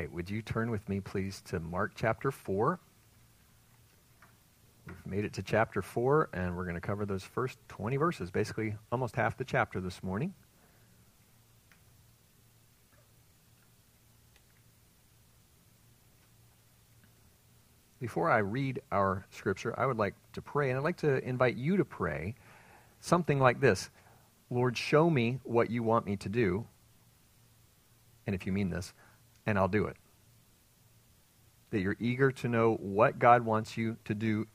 [0.00, 2.80] right, would you turn with me, please, to Mark chapter 4?
[4.86, 8.30] We've made it to chapter 4, and we're going to cover those first 20 verses,
[8.30, 10.32] basically almost half the chapter this morning.
[18.00, 21.56] Before I read our scripture, I would like to pray, and I'd like to invite
[21.56, 22.36] you to pray
[23.00, 23.90] something like this
[24.48, 26.66] Lord, show me what you want me to do,
[28.26, 28.94] and if you mean this,
[29.46, 29.96] and I'll do it.
[31.70, 34.46] That you're eager to know what God wants you to do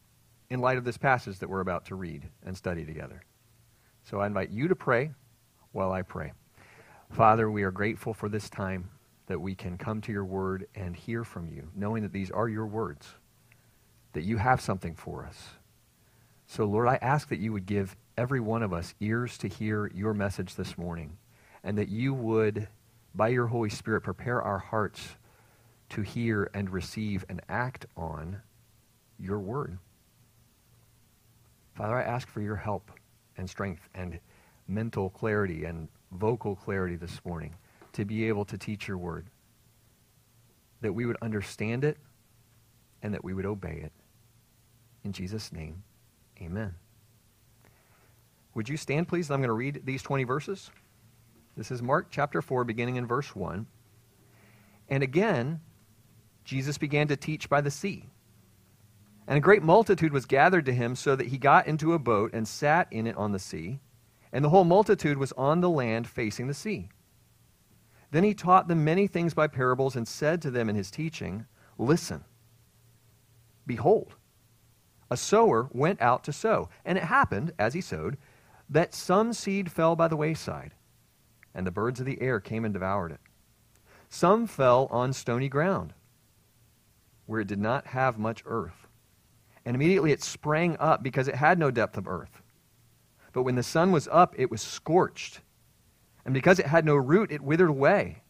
[0.49, 3.23] in light of this passage that we're about to read and study together.
[4.03, 5.11] So I invite you to pray
[5.71, 6.33] while I pray.
[7.09, 8.89] Father, we are grateful for this time
[9.27, 12.47] that we can come to your word and hear from you, knowing that these are
[12.47, 13.07] your words
[14.15, 15.49] that you have something for us.
[16.47, 19.91] So, Lord, I ask that you would give every one of us ears to hear
[19.93, 21.17] your message this morning,
[21.63, 22.67] and that you would,
[23.15, 25.15] by your Holy Spirit, prepare our hearts
[25.89, 28.41] to hear and receive and act on
[29.19, 29.77] your word.
[31.75, 32.91] Father, I ask for your help
[33.37, 34.19] and strength and
[34.67, 37.55] mental clarity and vocal clarity this morning
[37.93, 39.27] to be able to teach your word,
[40.81, 41.97] that we would understand it
[43.01, 43.91] and that we would obey it.
[45.03, 45.83] In Jesus' name,
[46.41, 46.73] amen.
[48.55, 49.29] Would you stand, please?
[49.29, 50.71] I'm going to read these 20 verses.
[51.57, 53.65] This is Mark chapter 4, beginning in verse 1.
[54.89, 55.61] And again,
[56.43, 58.05] Jesus began to teach by the sea.
[59.27, 62.31] And a great multitude was gathered to him, so that he got into a boat
[62.33, 63.79] and sat in it on the sea.
[64.31, 66.89] And the whole multitude was on the land facing the sea.
[68.11, 71.45] Then he taught them many things by parables and said to them in his teaching,
[71.77, 72.23] Listen,
[73.65, 74.15] behold,
[75.09, 76.69] a sower went out to sow.
[76.83, 78.17] And it happened, as he sowed,
[78.69, 80.73] that some seed fell by the wayside,
[81.55, 83.19] and the birds of the air came and devoured it.
[84.09, 85.93] Some fell on stony ground,
[87.25, 88.87] where it did not have much earth.
[89.65, 92.43] And immediately it sprang up because it had no depth of earth.
[93.33, 95.41] But when the sun was up, it was scorched.
[96.23, 98.21] And because it had no root, it withered away.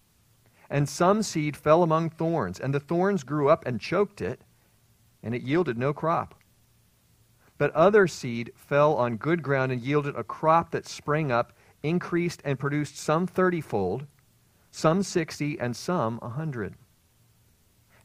[0.69, 4.41] And some seed fell among thorns, and the thorns grew up and choked it,
[5.22, 6.35] and it yielded no crop.
[7.58, 11.53] But other seed fell on good ground and yielded a crop that sprang up,
[11.88, 14.07] increased, and produced some thirtyfold,
[14.72, 16.75] some sixty, and some a hundred.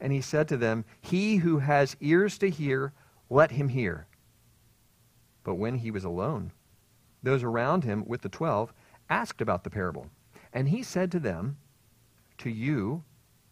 [0.01, 2.93] And he said to them, He who has ears to hear,
[3.29, 4.07] let him hear.
[5.45, 6.53] But when he was alone,
[7.23, 8.73] those around him with the twelve
[9.09, 10.07] asked about the parable.
[10.53, 11.59] And he said to them,
[12.39, 13.05] To you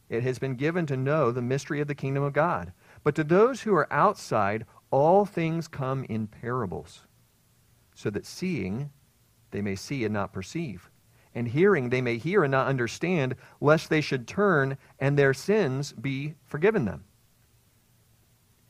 [0.09, 2.72] it has been given to know the mystery of the kingdom of God.
[3.05, 7.05] But to those who are outside, all things come in parables,
[7.95, 8.91] so that seeing
[9.50, 10.91] they may see and not perceive,
[11.34, 15.92] and hearing they may hear and not understand, lest they should turn and their sins
[15.92, 17.04] be forgiven them.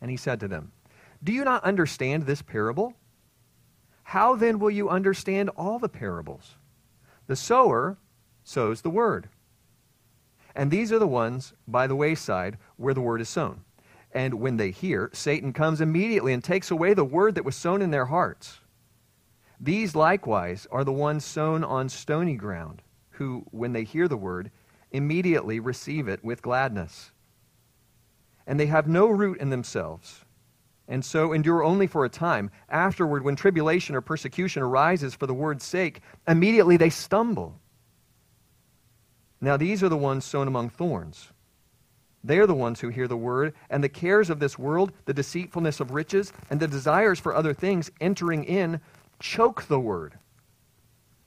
[0.00, 0.72] And he said to them,
[1.22, 2.94] Do you not understand this parable?
[4.04, 6.56] How then will you understand all the parables?
[7.26, 7.98] The sower
[8.42, 9.28] sows the word.
[10.54, 13.64] And these are the ones by the wayside where the word is sown.
[14.12, 17.82] And when they hear, Satan comes immediately and takes away the word that was sown
[17.82, 18.60] in their hearts.
[19.60, 24.50] These likewise are the ones sown on stony ground, who, when they hear the word,
[24.92, 27.10] immediately receive it with gladness.
[28.46, 30.24] And they have no root in themselves,
[30.86, 32.50] and so endure only for a time.
[32.69, 37.60] Afterward, when tribulation or persecution arises for the word's sake, immediately they stumble.
[39.40, 41.30] Now, these are the ones sown among thorns
[42.25, 45.14] they are the ones who hear the word, and the cares of this world, the
[45.14, 48.80] deceitfulness of riches, and the desires for other things entering in
[49.20, 50.14] choke the word,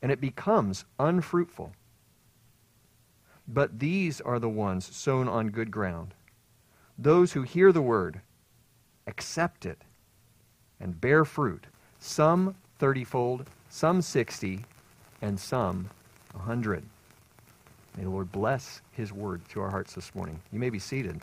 [0.02, 1.74] and it becomes unfruitful.
[3.47, 6.13] But these are the ones sown on good ground.
[6.97, 8.22] Those who hear the word,
[9.07, 9.80] accept it,
[10.80, 11.66] and bear fruit,
[12.00, 14.66] some thirtyfold, some sixty,
[15.22, 15.90] and some
[16.34, 16.84] a hundred.
[17.97, 20.40] May the Lord bless his word to our hearts this morning.
[20.51, 21.21] You may be seated.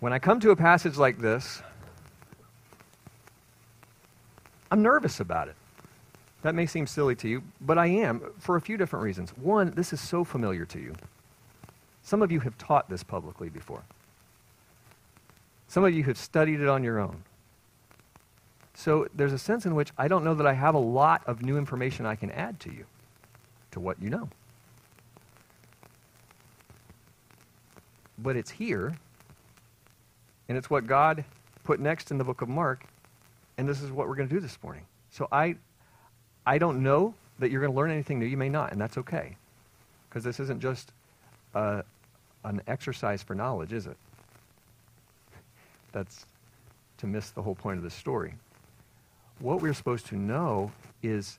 [0.00, 1.62] When I come to a passage like this,
[4.74, 5.54] I'm nervous about it.
[6.42, 9.30] That may seem silly to you, but I am for a few different reasons.
[9.36, 10.96] One, this is so familiar to you.
[12.02, 13.84] Some of you have taught this publicly before.
[15.68, 17.22] Some of you have studied it on your own.
[18.74, 21.40] So there's a sense in which I don't know that I have a lot of
[21.40, 22.84] new information I can add to you,
[23.70, 24.28] to what you know.
[28.18, 28.96] But it's here,
[30.48, 31.24] and it's what God
[31.62, 32.86] put next in the book of Mark,
[33.58, 34.86] and this is what we're going to do this morning.
[35.10, 35.56] So I,
[36.46, 38.26] I don't know that you're going to learn anything new.
[38.26, 39.36] You may not, and that's okay.
[40.08, 40.92] Because this isn't just
[41.54, 41.82] uh,
[42.44, 43.96] an exercise for knowledge, is it?
[45.92, 46.26] That's
[46.98, 48.34] to miss the whole point of the story.
[49.40, 50.72] What we're supposed to know
[51.02, 51.38] is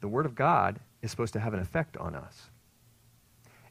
[0.00, 2.50] the Word of God is supposed to have an effect on us.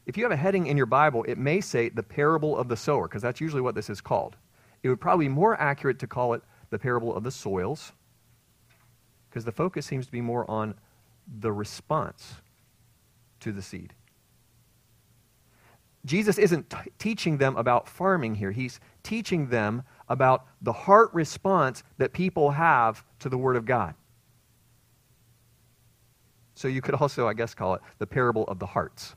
[0.06, 2.76] If you have a heading in your Bible, it may say the parable of the
[2.76, 4.36] sower, because that's usually what this is called.
[4.82, 7.92] It would probably be more accurate to call it the parable of the soils,
[9.28, 10.74] because the focus seems to be more on
[11.40, 12.36] the response
[13.40, 13.94] to the seed.
[16.04, 18.50] Jesus isn't t- teaching them about farming here.
[18.50, 23.94] He's teaching them about the heart response that people have to the Word of God.
[26.54, 29.14] So you could also, I guess, call it the parable of the hearts.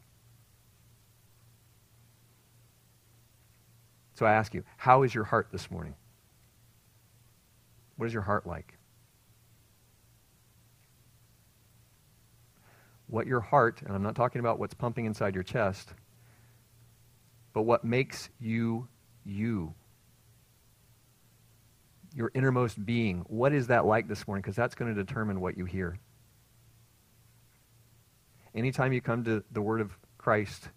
[4.14, 5.96] So I ask you, how is your heart this morning?
[8.02, 8.80] What is your heart like?
[13.06, 15.94] What your heart, and I'm not talking about what's pumping inside your chest,
[17.54, 18.88] but what makes you
[19.24, 19.76] you.
[22.16, 23.20] Your innermost being.
[23.28, 24.42] What is that like this morning?
[24.42, 26.00] Because that's going to determine what you hear.
[28.56, 30.70] Anytime you come to the Word of Christ,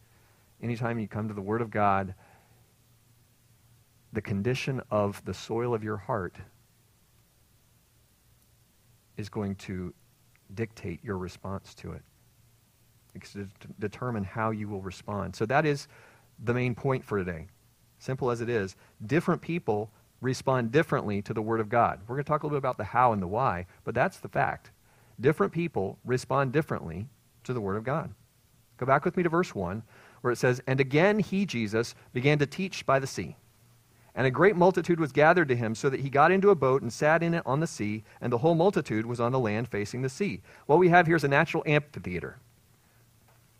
[0.62, 2.15] anytime you come to the Word of God,
[4.12, 6.37] the condition of the soil of your heart
[9.17, 9.93] is going to
[10.55, 12.03] dictate your response to it.
[13.15, 15.37] It's to determine how you will respond.
[15.37, 15.89] So that is
[16.43, 17.47] the main point for today.
[17.99, 18.77] Simple as it is,
[19.07, 19.91] different people
[20.21, 22.01] respond differently to the Word of God.
[22.07, 24.19] We're going to talk a little bit about the how and the why, but that's
[24.19, 24.71] the fact.
[25.21, 27.07] Different people respond differently
[27.45, 28.13] to the Word of God.
[28.77, 29.83] Go back with me to verse 1,
[30.23, 33.37] where it says, And again he, Jesus, began to teach by the sea.
[34.15, 36.83] And a great multitude was gathered to him, so that he got into a boat
[36.83, 39.69] and sat in it on the sea, and the whole multitude was on the land
[39.69, 40.41] facing the sea.
[40.67, 42.39] What we have here is a natural amphitheater.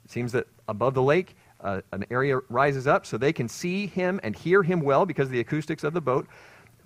[0.05, 3.87] It seems that above the lake, uh, an area rises up so they can see
[3.87, 6.29] him and hear him well because of the acoustics of the boat.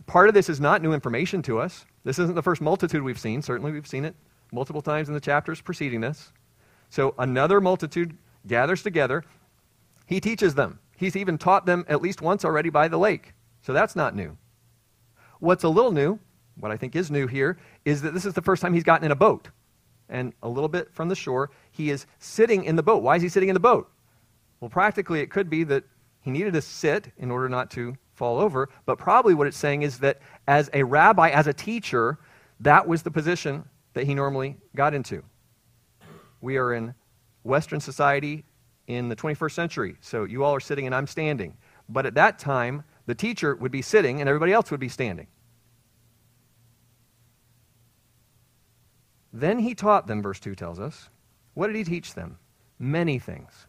[0.06, 1.84] Part of this is not new information to us.
[2.04, 3.42] This isn't the first multitude we've seen.
[3.42, 4.14] Certainly, we've seen it
[4.52, 6.32] multiple times in the chapters preceding this.
[6.88, 8.16] So, another multitude
[8.46, 9.24] gathers together.
[10.06, 10.78] He teaches them.
[10.96, 13.34] He's even taught them at least once already by the lake.
[13.62, 14.36] So that's not new.
[15.40, 16.18] What's a little new,
[16.58, 19.04] what I think is new here, is that this is the first time he's gotten
[19.04, 19.48] in a boat.
[20.08, 23.02] And a little bit from the shore, he is sitting in the boat.
[23.02, 23.90] Why is he sitting in the boat?
[24.60, 25.84] Well, practically, it could be that
[26.22, 29.82] he needed to sit in order not to fall over, but probably what it's saying
[29.82, 32.18] is that as a rabbi, as a teacher,
[32.60, 33.64] that was the position
[33.94, 35.22] that he normally got into.
[36.40, 36.94] We are in
[37.44, 38.44] Western society
[38.88, 41.56] in the 21st century, so you all are sitting and I'm standing.
[41.88, 45.26] But at that time, the teacher would be sitting and everybody else would be standing.
[49.32, 51.08] Then he taught them, verse 2 tells us.
[51.54, 52.36] What did he teach them?
[52.78, 53.66] Many things.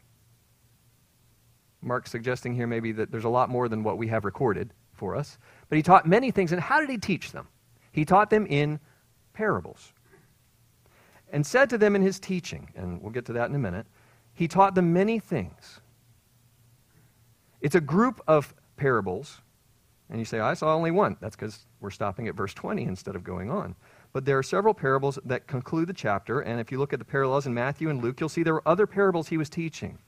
[1.82, 5.16] Mark's suggesting here maybe that there's a lot more than what we have recorded for
[5.16, 5.38] us.
[5.70, 6.52] But he taught many things.
[6.52, 7.48] And how did he teach them?
[7.94, 8.78] He taught them in
[9.32, 9.94] parables.
[11.32, 13.88] And said to them in his teaching, and we'll get to that in a minute,
[14.34, 15.80] he taught them many things.
[17.62, 19.42] It's a group of parables,
[20.10, 21.18] and you say, I saw only one.
[21.22, 23.76] That's because we're stopping at verse 20 instead of going on.
[24.12, 27.06] But there are several parables that conclude the chapter, and if you look at the
[27.06, 30.00] parallels in Matthew and Luke, you'll see there were other parables he was teaching.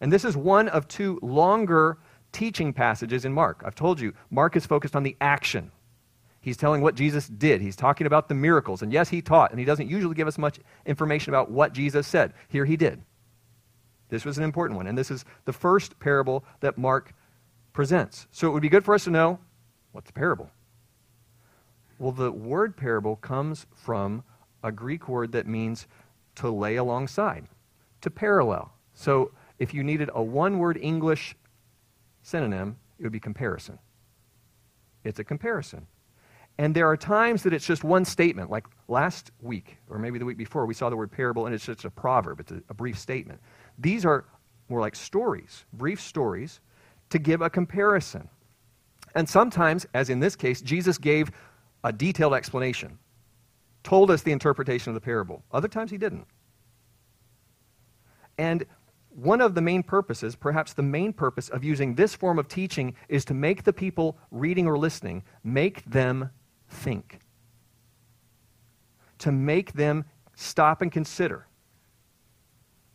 [0.00, 1.98] And this is one of two longer
[2.32, 3.62] teaching passages in Mark.
[3.64, 5.70] I've told you, Mark is focused on the action.
[6.40, 7.60] He's telling what Jesus did.
[7.60, 8.82] He's talking about the miracles.
[8.82, 12.06] And yes, he taught, and he doesn't usually give us much information about what Jesus
[12.06, 12.32] said.
[12.48, 13.02] Here he did.
[14.08, 14.86] This was an important one.
[14.86, 17.12] And this is the first parable that Mark
[17.78, 18.26] presents.
[18.32, 19.38] So it would be good for us to know
[19.92, 20.50] what's a parable?
[22.00, 24.24] Well, the word parable comes from
[24.64, 25.86] a Greek word that means
[26.34, 27.46] to lay alongside,
[28.00, 28.72] to parallel.
[28.94, 29.30] So
[29.60, 31.36] if you needed a one word English
[32.20, 33.78] synonym, it would be comparison.
[35.04, 35.86] It's a comparison.
[36.58, 40.24] And there are times that it's just one statement, like last week, or maybe the
[40.24, 42.74] week before, we saw the word parable, and it's just a proverb, it's a, a
[42.74, 43.38] brief statement.
[43.78, 44.24] These are
[44.68, 46.58] more like stories, brief stories
[47.10, 48.28] to give a comparison.
[49.14, 51.30] And sometimes, as in this case, Jesus gave
[51.84, 52.98] a detailed explanation,
[53.82, 55.42] told us the interpretation of the parable.
[55.52, 56.26] Other times, he didn't.
[58.36, 58.66] And
[59.10, 62.94] one of the main purposes, perhaps the main purpose of using this form of teaching,
[63.08, 66.30] is to make the people reading or listening, make them
[66.68, 67.18] think.
[69.18, 70.04] To make them
[70.36, 71.46] stop and consider.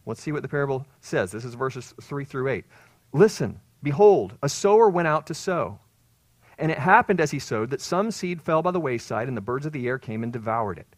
[0.05, 1.31] Let's see what the parable says.
[1.31, 2.65] This is verses 3 through 8.
[3.11, 5.79] Listen, Behold, a sower went out to sow.
[6.57, 9.41] And it happened as he sowed that some seed fell by the wayside, and the
[9.41, 10.95] birds of the air came and devoured it.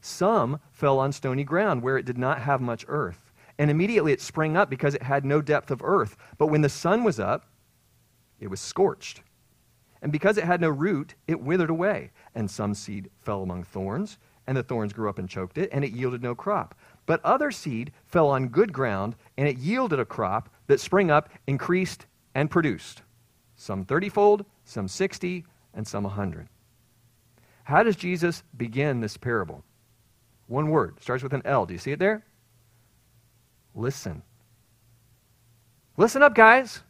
[0.00, 3.30] Some fell on stony ground where it did not have much earth.
[3.58, 6.16] and immediately it sprang up because it had no depth of earth.
[6.38, 7.46] But when the sun was up,
[8.40, 9.22] it was scorched.
[10.02, 12.10] And because it had no root, it withered away.
[12.34, 15.84] And some seed fell among thorns, and the thorns grew up and choked it, and
[15.84, 16.74] it yielded no crop.
[17.06, 21.30] But other seed fell on good ground, and it yielded a crop that sprang up,
[21.46, 23.02] increased, and produced.
[23.56, 26.48] Some thirtyfold, some sixty, and some a hundred.
[27.64, 29.64] How does Jesus begin this parable?
[30.46, 31.64] One word, starts with an L.
[31.66, 32.24] Do you see it there?
[33.74, 34.22] Listen.
[35.96, 36.80] Listen up, guys.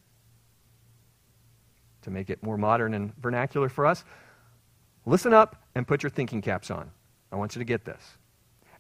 [2.03, 4.05] To make it more modern and vernacular for us,
[5.07, 6.91] listen up and put your thinking caps on.
[7.33, 8.19] I want you to get this.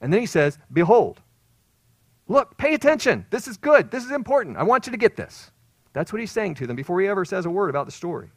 [0.00, 1.20] And then he says, Behold,
[2.28, 3.24] look, pay attention.
[3.30, 3.90] This is good.
[3.90, 4.56] This is important.
[4.56, 5.50] I want you to get this.
[5.94, 8.30] That's what he's saying to them before he ever says a word about the story.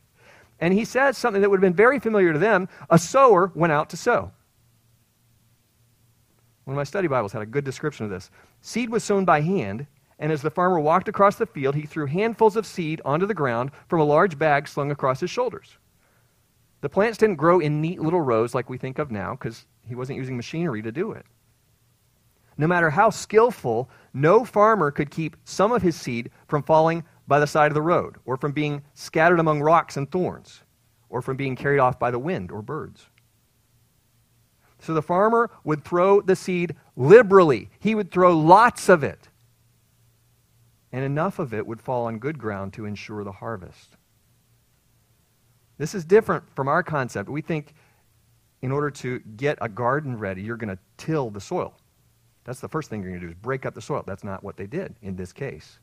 [0.60, 3.74] And he says something that would have been very familiar to them a sower went
[3.74, 4.32] out to sow.
[6.64, 8.30] One of my study Bibles had a good description of this.
[8.62, 9.88] Seed was sown by hand,
[10.20, 13.34] and as the farmer walked across the field, he threw handfuls of seed onto the
[13.34, 15.78] ground from a large bag slung across his shoulders.
[16.82, 19.96] The plants didn't grow in neat little rows like we think of now because he
[19.96, 21.26] wasn't using machinery to do it.
[22.58, 27.40] No matter how skillful, no farmer could keep some of his seed from falling by
[27.40, 30.64] the side of the road, or from being scattered among rocks and thorns,
[31.10, 33.06] or from being carried off by the wind or birds.
[34.80, 39.28] So the farmer would throw the seed liberally, he would throw lots of it.
[40.94, 43.98] And enough of it would fall on good ground to ensure the harvest.
[45.78, 47.30] This is different from our concept.
[47.30, 47.74] We think
[48.62, 51.76] in order to get a garden ready, you're going to till the soil.
[52.46, 54.04] That's the first thing you're going to do is break up the soil.
[54.08, 55.80] That's not what they did in this case.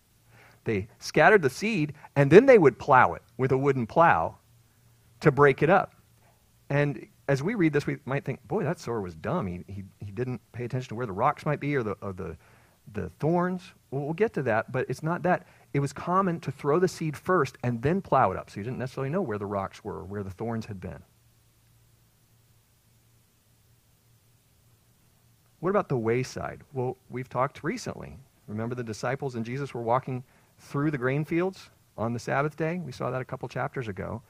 [0.64, 4.36] They scattered the seed and then they would plow it with a wooden plow
[5.20, 5.94] to break it up.
[6.70, 9.46] And as we read this, we might think, boy, that sower was dumb.
[9.46, 12.12] He, he, he didn't pay attention to where the rocks might be or the, or
[12.12, 12.36] the,
[12.92, 13.62] the thorns.
[13.90, 15.46] Well, we'll get to that, but it's not that.
[15.72, 18.50] It was common to throw the seed first and then plow it up.
[18.50, 21.02] So you didn't necessarily know where the rocks were or where the thorns had been.
[25.60, 26.60] What about the wayside?
[26.74, 28.18] Well, we've talked recently.
[28.46, 30.22] Remember the disciples and Jesus were walking
[30.64, 32.80] through the grain fields on the Sabbath day?
[32.84, 34.22] We saw that a couple chapters ago.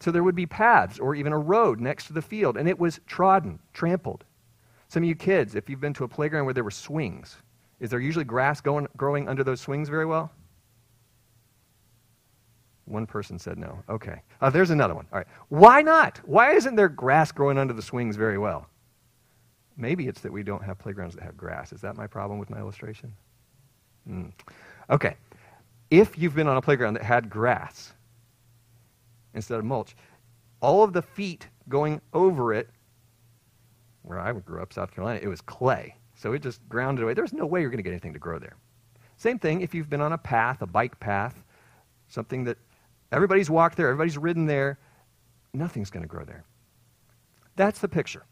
[0.00, 2.78] So there would be paths or even a road next to the field, and it
[2.78, 4.24] was trodden, trampled.
[4.88, 7.36] Some of you kids, if you've been to a playground where there were swings,
[7.80, 10.32] is there usually grass going, growing under those swings very well?
[12.86, 13.78] One person said no.
[13.88, 14.22] Okay.
[14.40, 15.06] Uh, there's another one.
[15.12, 15.28] All right.
[15.48, 16.20] Why not?
[16.24, 18.66] Why isn't there grass growing under the swings very well?
[19.76, 21.72] Maybe it's that we don't have playgrounds that have grass.
[21.72, 23.14] Is that my problem with my illustration?
[24.08, 24.32] Mm.
[24.90, 25.14] Okay.
[25.90, 27.92] If you've been on a playground that had grass,
[29.34, 29.94] instead of mulch.
[30.60, 32.68] All of the feet going over it,
[34.02, 35.96] where I grew up, South Carolina, it was clay.
[36.14, 37.14] So it just grounded away.
[37.14, 38.56] There's no way you're going to get anything to grow there.
[39.16, 41.42] Same thing if you've been on a path, a bike path,
[42.08, 42.58] something that
[43.12, 44.78] everybody's walked there, everybody's ridden there,
[45.52, 46.44] nothing's going to grow there.
[47.56, 48.24] That's the picture.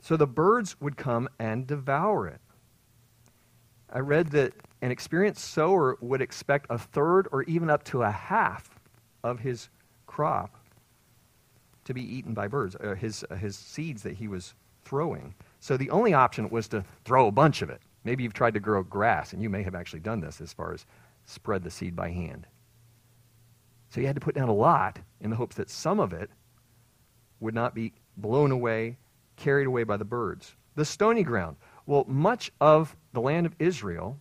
[0.00, 2.40] So the birds would come and devour it.
[3.94, 8.10] I read that an experienced sower would expect a third or even up to a
[8.10, 8.68] half
[9.22, 9.68] of his
[10.06, 10.56] crop
[11.84, 15.34] to be eaten by birds, uh, his, uh, his seeds that he was throwing.
[15.60, 17.80] So the only option was to throw a bunch of it.
[18.02, 20.74] Maybe you've tried to grow grass, and you may have actually done this as far
[20.74, 20.84] as
[21.24, 22.46] spread the seed by hand.
[23.90, 26.30] So you had to put down a lot in the hopes that some of it
[27.40, 28.98] would not be blown away,
[29.36, 30.54] carried away by the birds.
[30.74, 31.56] The stony ground.
[31.86, 34.20] Well, much of the land of Israel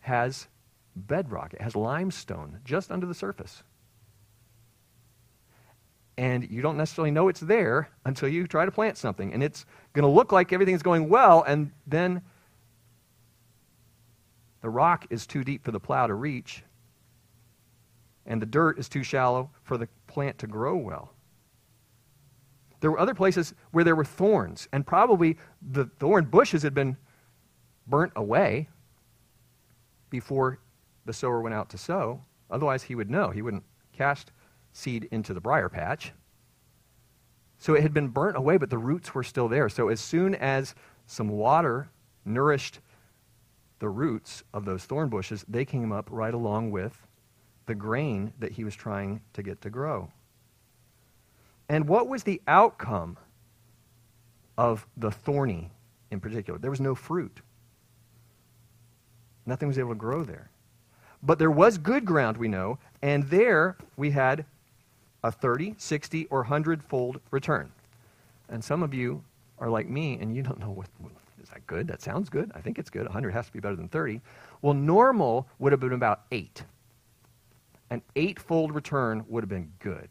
[0.00, 0.48] has
[0.94, 3.62] bedrock, it has limestone just under the surface.
[6.18, 9.32] And you don't necessarily know it's there until you try to plant something.
[9.32, 9.64] And it's
[9.94, 12.20] going to look like everything's going well, and then
[14.60, 16.62] the rock is too deep for the plow to reach,
[18.26, 21.14] and the dirt is too shallow for the plant to grow well.
[22.80, 26.96] There were other places where there were thorns, and probably the thorn bushes had been
[27.90, 28.68] burnt away
[30.08, 30.58] before
[31.04, 32.22] the sower went out to sow.
[32.50, 33.30] Otherwise, he would know.
[33.30, 34.32] He wouldn't cast
[34.72, 36.12] seed into the briar patch.
[37.58, 39.68] So it had been burnt away, but the roots were still there.
[39.68, 40.74] So as soon as
[41.06, 41.90] some water
[42.24, 42.80] nourished
[43.80, 47.06] the roots of those thorn bushes, they came up right along with
[47.66, 50.10] the grain that he was trying to get to grow.
[51.68, 53.16] And what was the outcome
[54.58, 55.70] of the thorny
[56.10, 56.58] in particular?
[56.58, 57.40] There was no fruit.
[59.46, 60.50] Nothing was able to grow there.
[61.22, 64.44] But there was good ground, we know, and there we had
[65.22, 67.70] a 30, 60, or 100 fold return.
[68.48, 69.22] And some of you
[69.58, 70.86] are like me, and you don't know what,
[71.42, 71.86] Is that good?
[71.86, 72.50] That sounds good.
[72.54, 73.04] I think it's good.
[73.04, 74.20] 100 has to be better than 30.
[74.62, 76.64] Well, normal would have been about 8.
[77.90, 80.08] An 8-fold return would have been good.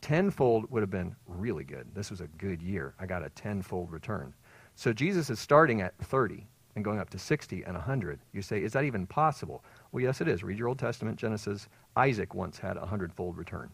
[0.00, 1.86] Tenfold would have been really good.
[1.94, 2.94] This was a good year.
[2.98, 4.32] I got a tenfold return.
[4.74, 6.46] So Jesus is starting at 30
[6.76, 8.20] and going up to 60 and 100.
[8.32, 9.64] You say, is that even possible?
[9.92, 10.42] Well, yes, it is.
[10.42, 11.68] Read your Old Testament, Genesis.
[11.96, 13.70] Isaac once had a hundredfold return.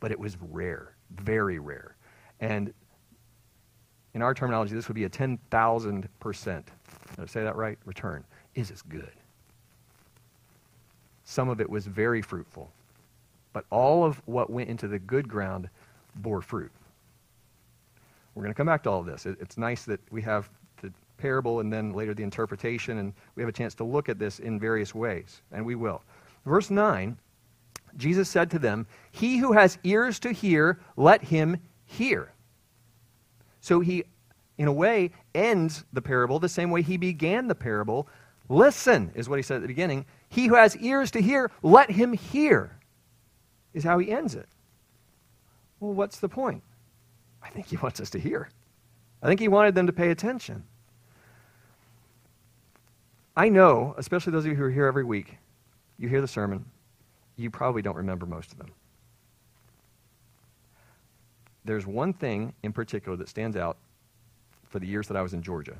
[0.00, 1.96] But it was rare, very rare.
[2.40, 2.72] And
[4.14, 6.44] in our terminology, this would be a 10,000%.
[6.44, 6.64] Did
[7.18, 7.78] I say that right?
[7.84, 8.24] Return.
[8.54, 9.12] Is as good.
[11.24, 12.70] Some of it was very fruitful.
[13.54, 15.68] But all of what went into the good ground
[16.16, 16.70] bore fruit.
[18.34, 19.26] We're going to come back to all of this.
[19.26, 20.50] it's nice that we have
[21.22, 24.40] parable and then later the interpretation, and we have a chance to look at this
[24.40, 26.02] in various ways, and we will.
[26.44, 27.16] Verse 9
[27.96, 32.32] Jesus said to them, He who has ears to hear, let him hear.
[33.60, 34.04] So he,
[34.56, 38.08] in a way, ends the parable the same way he began the parable.
[38.48, 40.06] Listen, is what he said at the beginning.
[40.30, 42.78] He who has ears to hear, let him hear,
[43.74, 44.48] is how he ends it.
[45.78, 46.62] Well, what's the point?
[47.42, 48.48] I think he wants us to hear.
[49.22, 50.64] I think he wanted them to pay attention.
[53.36, 55.38] I know, especially those of you who are here every week,
[55.98, 56.64] you hear the sermon,
[57.36, 58.70] you probably don't remember most of them.
[61.64, 63.78] There's one thing in particular that stands out
[64.68, 65.76] for the years that I was in Georgia,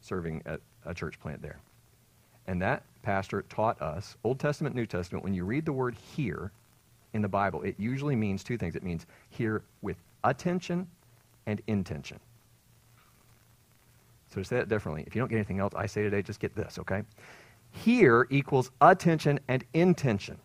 [0.00, 1.60] serving at a church plant there.
[2.46, 6.50] And that pastor taught us, Old Testament, New Testament, when you read the word hear
[7.14, 8.74] in the Bible, it usually means two things.
[8.74, 10.88] It means hear with attention
[11.46, 12.18] and intention.
[14.32, 16.40] So to say that differently, if you don't get anything else I say today, just
[16.40, 17.02] get this, okay?
[17.70, 20.38] Hear equals attention and intention.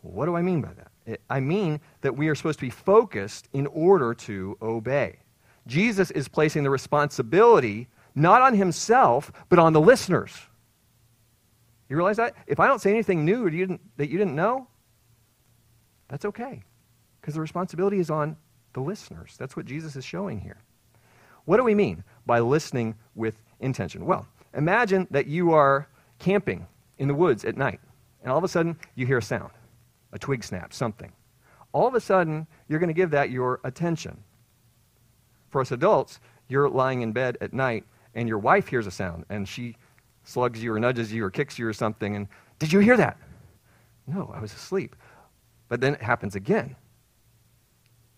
[0.00, 1.20] what do I mean by that?
[1.28, 5.16] I mean that we are supposed to be focused in order to obey.
[5.66, 10.32] Jesus is placing the responsibility not on himself, but on the listeners.
[11.88, 12.34] You realize that?
[12.46, 14.66] If I don't say anything new you that you didn't know,
[16.08, 16.62] that's okay.
[17.20, 18.36] Because the responsibility is on
[18.72, 19.34] the listeners.
[19.38, 20.58] That's what Jesus is showing here.
[21.46, 24.04] What do we mean by listening with intention?
[24.04, 26.66] Well, imagine that you are camping
[26.98, 27.80] in the woods at night,
[28.22, 29.52] and all of a sudden you hear a sound,
[30.12, 31.12] a twig snap, something.
[31.72, 34.16] All of a sudden, you're going to give that your attention.
[35.50, 39.24] For us adults, you're lying in bed at night, and your wife hears a sound,
[39.28, 39.76] and she
[40.24, 42.28] slugs you or nudges you or kicks you or something, and
[42.58, 43.18] did you hear that?
[44.06, 44.96] No, I was asleep.
[45.68, 46.76] But then it happens again.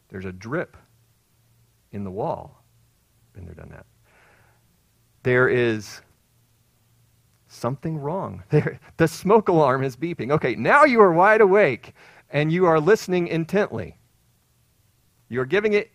[0.09, 0.77] There's a drip
[1.93, 2.63] in the wall.
[3.39, 3.87] Been there, done that.
[5.23, 6.01] There is
[7.47, 8.43] something wrong.
[8.51, 10.33] There, the smoke alarm is beeping.
[10.33, 11.95] Okay, now you are wide awake
[12.31, 13.97] and you are listening intently.
[15.29, 15.93] You're giving it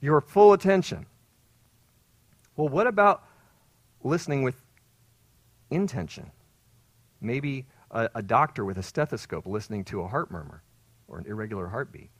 [0.00, 1.06] your full attention.
[2.56, 3.24] Well, what about
[4.04, 4.62] listening with
[5.70, 6.30] intention?
[7.20, 10.62] Maybe a, a doctor with a stethoscope listening to a heart murmur
[11.08, 12.10] or an irregular heartbeat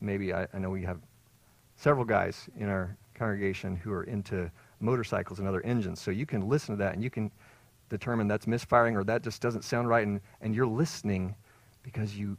[0.00, 1.00] maybe I, I know we have
[1.84, 6.00] several guys in our congregation who are into motorcycles and other engines.
[6.00, 7.30] So you can listen to that and you can
[7.90, 10.06] determine that's misfiring or that just doesn't sound right.
[10.06, 11.34] And, and you're listening
[11.82, 12.38] because you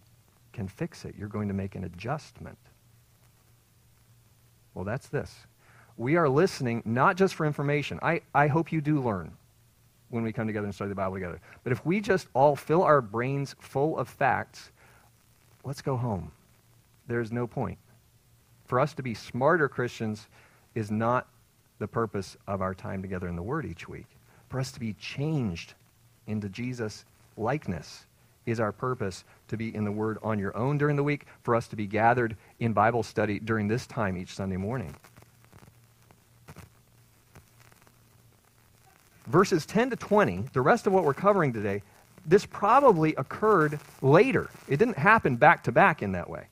[0.52, 1.14] can fix it.
[1.16, 2.58] You're going to make an adjustment.
[4.74, 5.32] Well, that's this.
[5.96, 8.00] We are listening not just for information.
[8.02, 9.32] I, I hope you do learn
[10.10, 11.40] when we come together and study the Bible together.
[11.64, 14.72] But if we just all fill our brains full of facts,
[15.64, 16.32] let's go home
[17.08, 17.78] there's no point.
[18.66, 20.28] For us to be smarter Christians
[20.74, 21.28] is not
[21.80, 24.08] the purpose of our time together in the Word each week.
[24.50, 25.74] For us to be changed
[26.28, 27.06] into Jesus'
[27.38, 28.06] likeness
[28.46, 31.56] is our purpose to be in the Word on your own during the week, for
[31.56, 34.96] us to be gathered in Bible study during this time each Sunday morning.
[39.28, 41.82] Verses 10 to 20, the rest of what we're covering today,
[42.26, 44.50] this probably occurred later.
[44.68, 46.48] It didn't happen back to back in that way.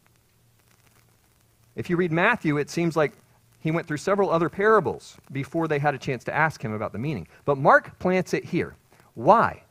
[1.76, 3.14] If you read Matthew, it seems like
[3.60, 6.92] he went through several other parables before they had a chance to ask him about
[6.92, 7.28] the meaning.
[7.46, 8.76] But Mark plants it here.
[9.16, 9.64] Why?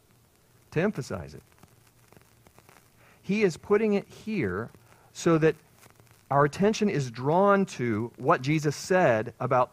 [0.72, 1.42] To emphasize it.
[3.22, 4.70] He is putting it here
[5.12, 5.54] so that
[6.30, 9.72] our attention is drawn to what Jesus said about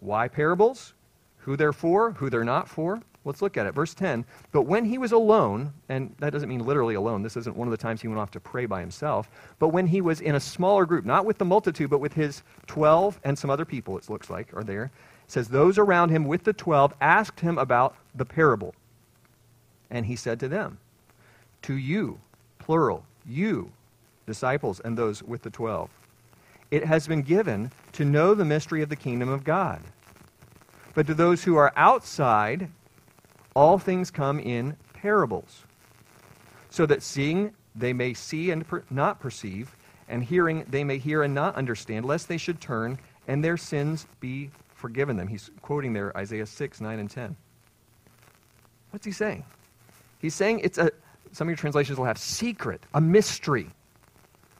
[0.00, 0.94] why parables,
[1.38, 3.74] who they're for, who they're not for, Let's look at it.
[3.74, 4.24] Verse 10.
[4.52, 7.72] But when he was alone, and that doesn't mean literally alone, this isn't one of
[7.72, 10.40] the times he went off to pray by himself, but when he was in a
[10.40, 14.10] smaller group, not with the multitude, but with his 12 and some other people, it
[14.10, 14.90] looks like, are there, it
[15.30, 18.74] says, Those around him with the 12 asked him about the parable.
[19.90, 20.78] And he said to them,
[21.62, 22.20] To you,
[22.58, 23.72] plural, you,
[24.26, 25.90] disciples, and those with the 12,
[26.70, 29.82] it has been given to know the mystery of the kingdom of God
[30.94, 32.70] But to those who are outside,
[33.58, 35.64] all things come in parables,
[36.70, 39.74] so that seeing they may see and per- not perceive,
[40.08, 44.06] and hearing they may hear and not understand, lest they should turn and their sins
[44.20, 45.26] be forgiven them.
[45.26, 47.36] He's quoting there Isaiah 6, 9, and 10.
[48.90, 49.44] What's he saying?
[50.20, 50.92] He's saying it's a,
[51.32, 53.68] some of your translations will have secret, a mystery.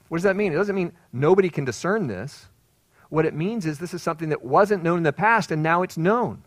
[0.08, 0.52] What does that mean?
[0.52, 2.46] It doesn't mean nobody can discern this.
[3.11, 5.82] What it means is this is something that wasn't known in the past and now
[5.82, 6.42] it's known.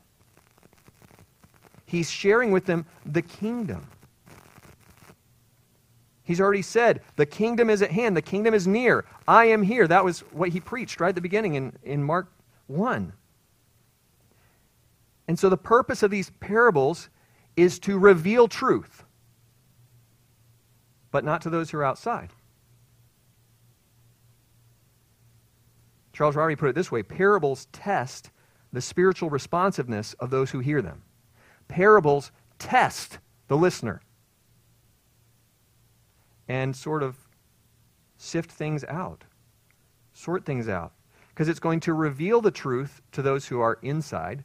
[1.92, 3.86] He's sharing with them the kingdom.
[6.24, 9.04] He's already said, the kingdom is at hand, the kingdom is near.
[9.28, 9.86] I am here.
[9.90, 12.32] That was what he preached right at the beginning in, in Mark
[12.68, 13.12] 1.
[15.28, 17.10] And so the purpose of these parables
[17.58, 19.04] is to reveal truth,
[21.12, 22.30] but not to those who are outside.
[26.14, 28.32] Charles Ryrie put it this way parables test
[28.72, 31.02] the spiritual responsiveness of those who hear them.
[31.72, 34.02] Parables test the listener
[36.48, 37.16] and sort of
[38.18, 39.24] sift things out,
[40.14, 40.92] sort things out.
[41.30, 44.44] Because it's going to reveal the truth to those who are inside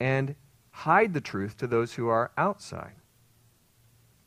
[0.00, 0.34] and
[0.70, 2.94] hide the truth to those who are outside.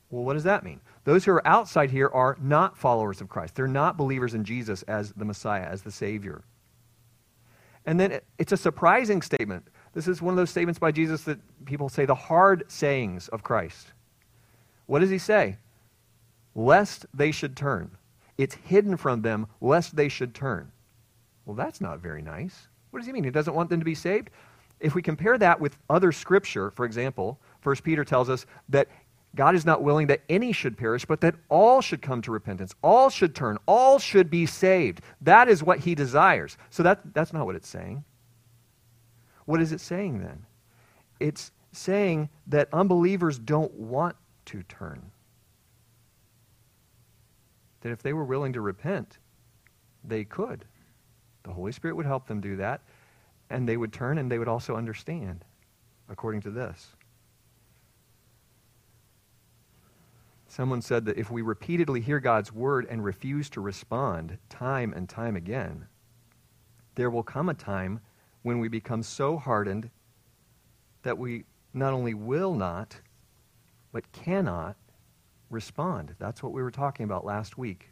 [0.09, 0.79] Well, what does that mean?
[1.03, 3.55] Those who are outside here are not followers of Christ.
[3.55, 6.43] They're not believers in Jesus as the Messiah, as the Savior.
[7.85, 9.67] And then it's a surprising statement.
[9.93, 13.43] This is one of those statements by Jesus that people say the hard sayings of
[13.43, 13.87] Christ.
[14.85, 15.57] What does he say?
[16.55, 17.91] lest they should turn.
[18.37, 20.71] It's hidden from them, lest they should turn.
[21.45, 22.67] Well, that's not very nice.
[22.91, 23.23] What does he mean?
[23.23, 24.29] He doesn't want them to be saved?
[24.79, 28.87] If we compare that with other scripture, for example, 1 Peter tells us that
[29.35, 32.73] God is not willing that any should perish, but that all should come to repentance.
[32.83, 33.57] All should turn.
[33.65, 35.01] All should be saved.
[35.21, 36.57] That is what he desires.
[36.69, 38.03] So that, that's not what it's saying.
[39.51, 40.45] What is it saying then?
[41.19, 45.11] It's saying that unbelievers don't want to turn
[47.81, 49.17] that if they were willing to repent,
[50.05, 50.63] they could.
[51.43, 52.79] The Holy Spirit would help them do that,
[53.49, 55.43] and they would turn and they would also understand,
[56.07, 56.95] according to this.
[60.47, 65.09] Someone said that if we repeatedly hear God's word and refuse to respond time and
[65.09, 65.87] time again,
[66.95, 67.99] there will come a time
[68.43, 69.89] when we become so hardened
[71.03, 72.95] that we not only will not,
[73.91, 74.75] but cannot
[75.49, 76.15] respond.
[76.19, 77.89] That's what we were talking about last week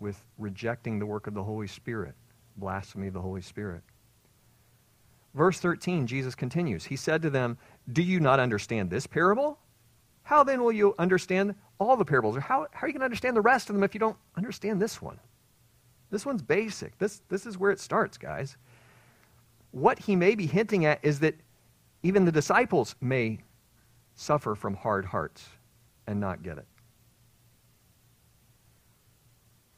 [0.00, 2.14] with rejecting the work of the Holy Spirit,
[2.56, 3.82] blasphemy of the Holy Spirit.
[5.34, 6.84] Verse 13, Jesus continues.
[6.84, 7.58] He said to them,
[7.92, 9.58] Do you not understand this parable?
[10.22, 12.36] How then will you understand all the parables?
[12.36, 14.16] Or how, how are you going to understand the rest of them if you don't
[14.36, 15.18] understand this one?
[16.10, 16.96] This one's basic.
[16.98, 18.56] This, this is where it starts, guys.
[19.74, 21.34] What he may be hinting at is that
[22.04, 23.40] even the disciples may
[24.14, 25.48] suffer from hard hearts
[26.06, 26.66] and not get it.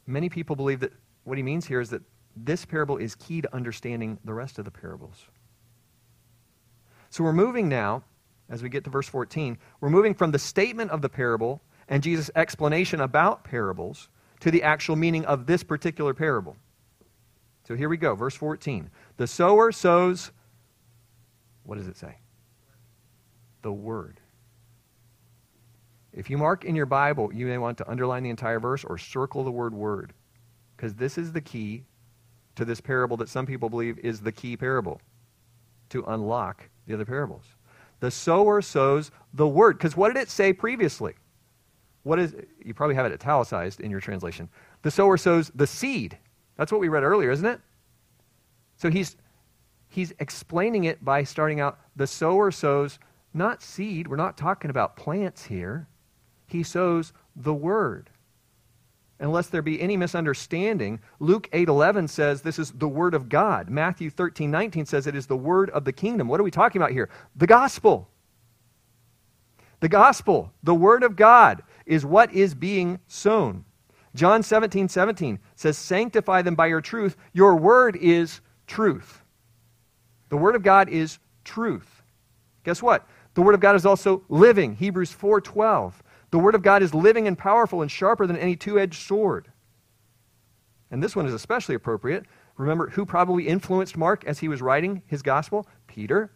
[0.06, 0.92] Many people believe that
[1.24, 2.02] what he means here is that
[2.36, 5.24] this parable is key to understanding the rest of the parables.
[7.08, 8.02] So we're moving now,
[8.50, 12.02] as we get to verse 14, we're moving from the statement of the parable and
[12.02, 16.54] Jesus' explanation about parables to the actual meaning of this particular parable.
[17.66, 18.90] So here we go, verse 14.
[19.16, 20.30] The sower sows,
[21.64, 22.16] what does it say?
[23.62, 24.20] The word.
[26.12, 28.98] If you mark in your Bible, you may want to underline the entire verse or
[28.98, 30.12] circle the word word,
[30.76, 31.84] because this is the key
[32.54, 35.00] to this parable that some people believe is the key parable
[35.90, 37.44] to unlock the other parables.
[38.00, 39.76] The sower sows the word.
[39.76, 41.14] Because what did it say previously?
[42.04, 44.48] What is you probably have it italicized in your translation.
[44.82, 46.16] The sower sows the seed.
[46.56, 47.60] That's what we read earlier, isn't it?
[48.76, 49.16] So he's
[49.88, 52.98] he's explaining it by starting out the sower sows
[53.32, 54.08] not seed.
[54.08, 55.86] We're not talking about plants here
[56.46, 58.10] he sows the word.
[59.18, 63.70] Unless there be any misunderstanding, Luke 8:11 says this is the word of God.
[63.70, 66.28] Matthew 13:19 says it is the word of the kingdom.
[66.28, 67.08] What are we talking about here?
[67.34, 68.10] The gospel.
[69.80, 73.64] The gospel, the word of God is what is being sown.
[74.16, 77.16] John 17, 17 says, Sanctify them by your truth.
[77.32, 79.22] Your word is truth.
[80.30, 82.02] The word of God is truth.
[82.64, 83.06] Guess what?
[83.34, 84.74] The word of God is also living.
[84.74, 86.02] Hebrews 4:12.
[86.30, 89.52] The Word of God is living and powerful and sharper than any two edged sword.
[90.90, 92.26] And this one is especially appropriate.
[92.56, 95.68] Remember who probably influenced Mark as he was writing his gospel?
[95.86, 96.32] Peter.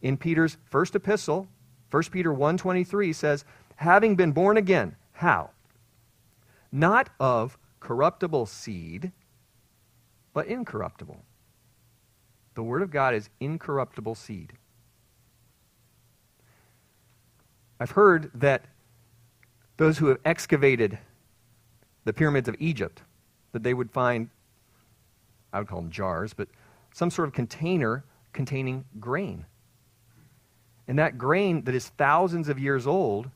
[0.00, 1.48] In Peter's first epistle,
[1.90, 3.44] 1 Peter 1:23 says,
[3.76, 5.50] "Having been born again, how?
[6.74, 9.12] not of corruptible seed,
[10.32, 11.22] but incorruptible.
[12.54, 14.52] The Word of God is incorruptible seed.
[17.78, 18.64] I've heard that
[19.76, 20.98] those who have excavated
[22.04, 23.02] the pyramids of Egypt,
[23.52, 24.28] that they would find,
[25.52, 26.48] I would call them jars, but
[26.92, 29.46] some sort of container containing grain.
[30.88, 33.30] And that grain that is thousands of years old,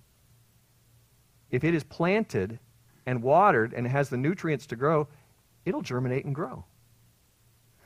[1.52, 2.58] if it is planted
[3.08, 5.08] and watered and has the nutrients to grow,
[5.64, 6.62] it'll germinate and grow.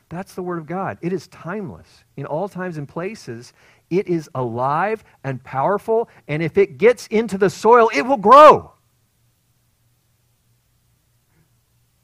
[0.09, 0.99] That's the Word of God.
[1.01, 2.03] It is timeless.
[2.17, 3.53] In all times and places,
[3.89, 8.73] it is alive and powerful, and if it gets into the soil, it will grow.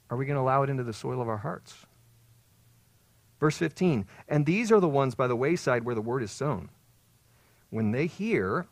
[0.09, 1.75] Are we going to allow it into the soil of our hearts?
[3.41, 6.69] Verse 15, and these are the ones by the wayside where the word is sown.
[7.69, 8.67] When they hear,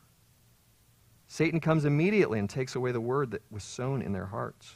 [1.27, 4.75] Satan comes immediately and takes away the word that was sown in their hearts.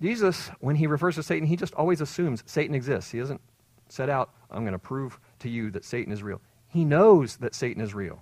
[0.00, 3.10] Jesus, when he refers to Satan, he just always assumes Satan exists.
[3.12, 3.40] He doesn't
[3.88, 6.40] set out, I'm going to prove to you that Satan is real.
[6.68, 8.20] He knows that Satan is real.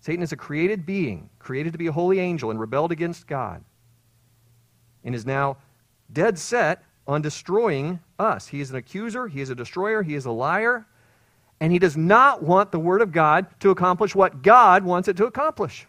[0.00, 3.64] Satan is a created being, created to be a holy angel, and rebelled against God,
[5.02, 5.56] and is now
[6.12, 8.46] dead set on destroying us.
[8.46, 10.86] He is an accuser, he is a destroyer, he is a liar,
[11.60, 15.16] and he does not want the Word of God to accomplish what God wants it
[15.16, 15.86] to accomplish.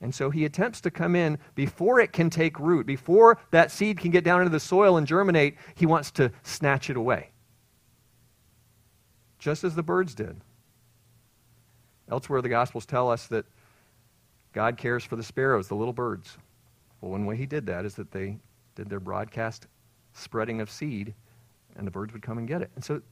[0.00, 3.98] And so he attempts to come in before it can take root, before that seed
[3.98, 7.30] can get down into the soil and germinate, he wants to snatch it away.
[9.38, 10.40] Just as the birds did.
[12.10, 13.46] Elsewhere, the Gospels tell us that
[14.52, 16.36] God cares for the sparrows, the little birds.
[17.00, 18.38] Well, one way he did that is that they
[18.74, 19.66] did their broadcast
[20.12, 21.14] spreading of seed,
[21.76, 22.70] and the birds would come and get it.
[22.74, 23.02] And so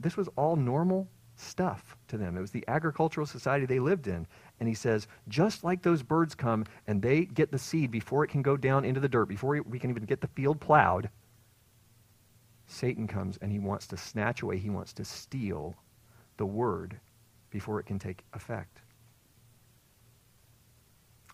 [0.00, 2.36] this was all normal stuff to them.
[2.36, 4.26] It was the agricultural society they lived in.
[4.60, 8.28] And he says, just like those birds come and they get the seed before it
[8.28, 11.10] can go down into the dirt, before we can even get the field plowed,
[12.66, 15.74] Satan comes and he wants to snatch away, he wants to steal
[16.36, 16.98] the word
[17.50, 18.80] before it can take effect.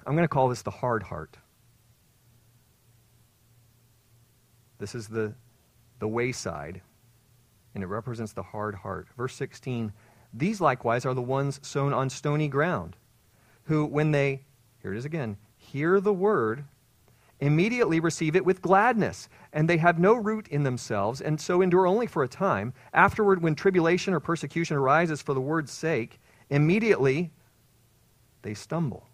[0.06, 1.36] I'm going to call this the hard heart.
[4.78, 5.34] This is the,
[6.00, 6.82] the wayside
[7.74, 9.08] and it represents the hard heart.
[9.16, 9.92] Verse 16
[10.34, 12.96] These likewise are the ones sown on stony ground,
[13.64, 14.42] who, when they,
[14.82, 16.64] here it is again, hear the word,
[17.40, 21.86] immediately receive it with gladness, and they have no root in themselves, and so endure
[21.86, 22.72] only for a time.
[22.92, 27.30] Afterward, when tribulation or persecution arises for the word's sake, immediately
[28.42, 29.06] they stumble.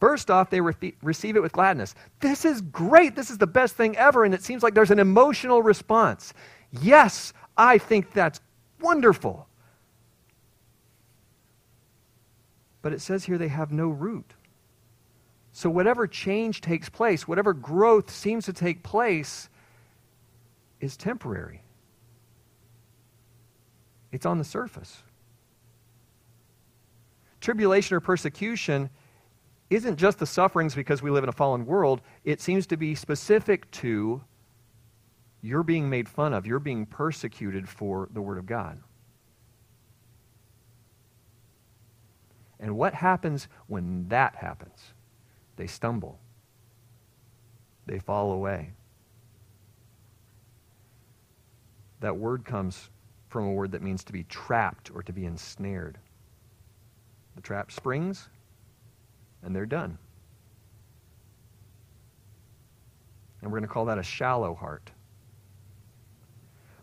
[0.00, 1.94] First off, they re- receive it with gladness.
[2.20, 3.16] This is great.
[3.16, 4.24] This is the best thing ever.
[4.24, 6.34] And it seems like there's an emotional response.
[6.82, 8.40] Yes, I think that's
[8.80, 9.48] wonderful.
[12.82, 14.34] But it says here they have no root.
[15.52, 19.48] So, whatever change takes place, whatever growth seems to take place,
[20.80, 21.62] is temporary.
[24.12, 25.02] It's on the surface.
[27.40, 28.90] Tribulation or persecution
[29.70, 32.94] isn't just the sufferings because we live in a fallen world, it seems to be
[32.94, 34.22] specific to
[35.42, 38.80] you're being made fun of, you're being persecuted for the Word of God.
[42.58, 44.92] And what happens when that happens?
[45.56, 46.18] They stumble,
[47.86, 48.72] they fall away.
[52.00, 52.90] That word comes
[53.28, 55.98] from a word that means to be trapped or to be ensnared.
[57.36, 58.28] The trap springs,
[59.46, 59.96] and they're done.
[63.40, 64.90] And we're going to call that a shallow heart.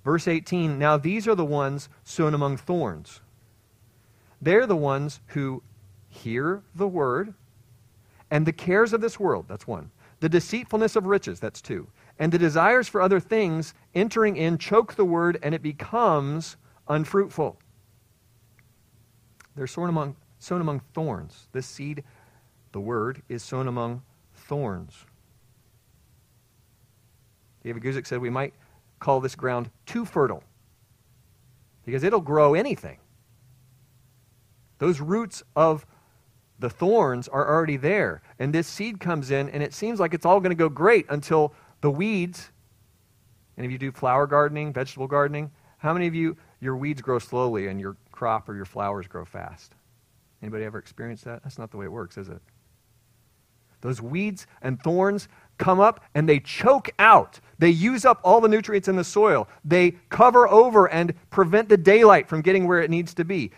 [0.06, 3.20] Verse 18 Now these are the ones sown among thorns.
[4.42, 5.62] They're the ones who
[6.10, 7.34] hear the word,
[8.32, 9.92] and the cares of this world, that's one.
[10.22, 11.88] The deceitfulness of riches, that's two.
[12.18, 16.56] And the desires for other things entering in choke the word, and it becomes
[16.88, 17.60] unfruitful.
[19.56, 21.48] They're sown among, sown among thorns.
[21.52, 22.04] This seed
[22.74, 24.02] the word is sown among
[24.34, 25.06] thorns.
[27.64, 28.54] David Guzik said we might
[29.00, 30.44] call this ground too fertile
[31.86, 32.98] because it'll grow anything.
[34.80, 35.86] Those roots of
[36.60, 38.22] the thorns are already there.
[38.40, 41.06] And this seed comes in, and it seems like it's all going to go great
[41.10, 42.52] until the weeds.
[43.56, 47.20] And if you do flower gardening, vegetable gardening, how many of you, your weeds grow
[47.20, 49.74] slowly and your crop or your flowers grow fast?
[50.42, 51.44] Anybody ever experienced that?
[51.44, 52.42] That's not the way it works, is it?
[53.84, 57.42] Those weeds and thorns come up and they choke out.
[57.60, 59.50] They use up all the nutrients in the soil.
[59.66, 63.52] They cover over and prevent the daylight from getting where it needs to be.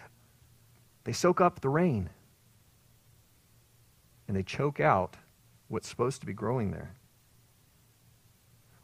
[1.04, 2.10] They soak up the rain.
[4.28, 5.16] And they choke out
[5.68, 6.96] what's supposed to be growing there.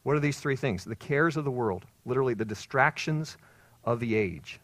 [0.03, 0.83] What are these three things?
[0.83, 3.37] The cares of the world, literally the distractions
[3.83, 4.59] of the age.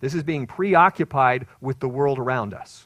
[0.00, 2.85] This is being preoccupied with the world around us.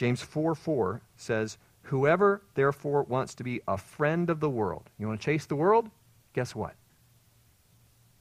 [0.00, 5.06] James 4 4 says, Whoever therefore wants to be a friend of the world, you
[5.06, 5.90] want to chase the world?
[6.32, 6.74] Guess what?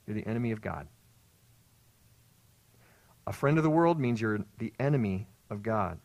[0.05, 0.89] You're the enemy of God.
[3.27, 5.99] A friend of the world means you're the enemy of God.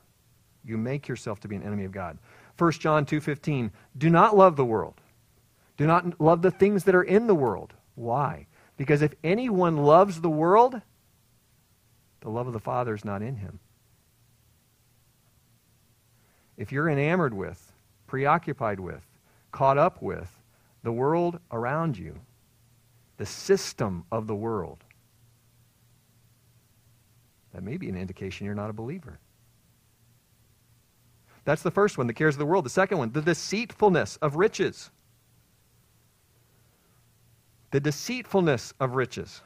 [0.65, 2.19] You make yourself to be an enemy of God.
[2.57, 5.01] 1 John 2:15 Do not love the world.
[5.77, 7.75] Do not love the things that are in the world.
[7.97, 8.47] Why?
[8.77, 10.81] Because if anyone loves the world,
[12.21, 13.59] the love of the Father is not in him.
[16.57, 17.73] If you're enamored with,
[18.07, 19.05] preoccupied with,
[19.53, 20.31] caught up with
[20.83, 22.21] the world around you,
[23.17, 24.85] the system of the world,
[27.53, 29.19] that may be an indication you're not a believer.
[31.45, 32.65] That's the first one, the cares of the world.
[32.65, 34.91] The second one, the deceitfulness of riches.
[37.71, 39.43] The deceitfulness of riches.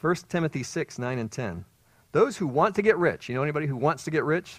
[0.00, 1.64] 1 Timothy 6, 9 and 10.
[2.12, 4.56] Those who want to get rich, you know anybody who wants to get rich?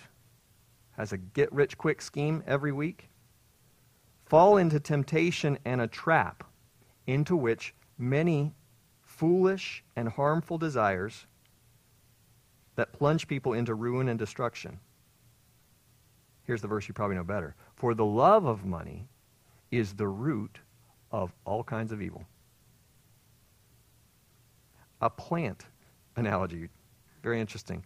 [0.98, 3.10] Has a get rich quick scheme every week?
[4.26, 6.44] Fall into temptation and a trap
[7.08, 8.54] into which many
[9.02, 11.26] foolish and harmful desires
[12.76, 14.80] that plunge people into ruin and destruction.
[16.44, 17.56] Here's the verse you probably know better.
[17.76, 19.08] For the love of money
[19.70, 20.60] is the root
[21.12, 22.26] of all kinds of evil.
[25.02, 25.66] A plant
[26.16, 26.70] analogy.
[27.24, 27.84] Very interesting.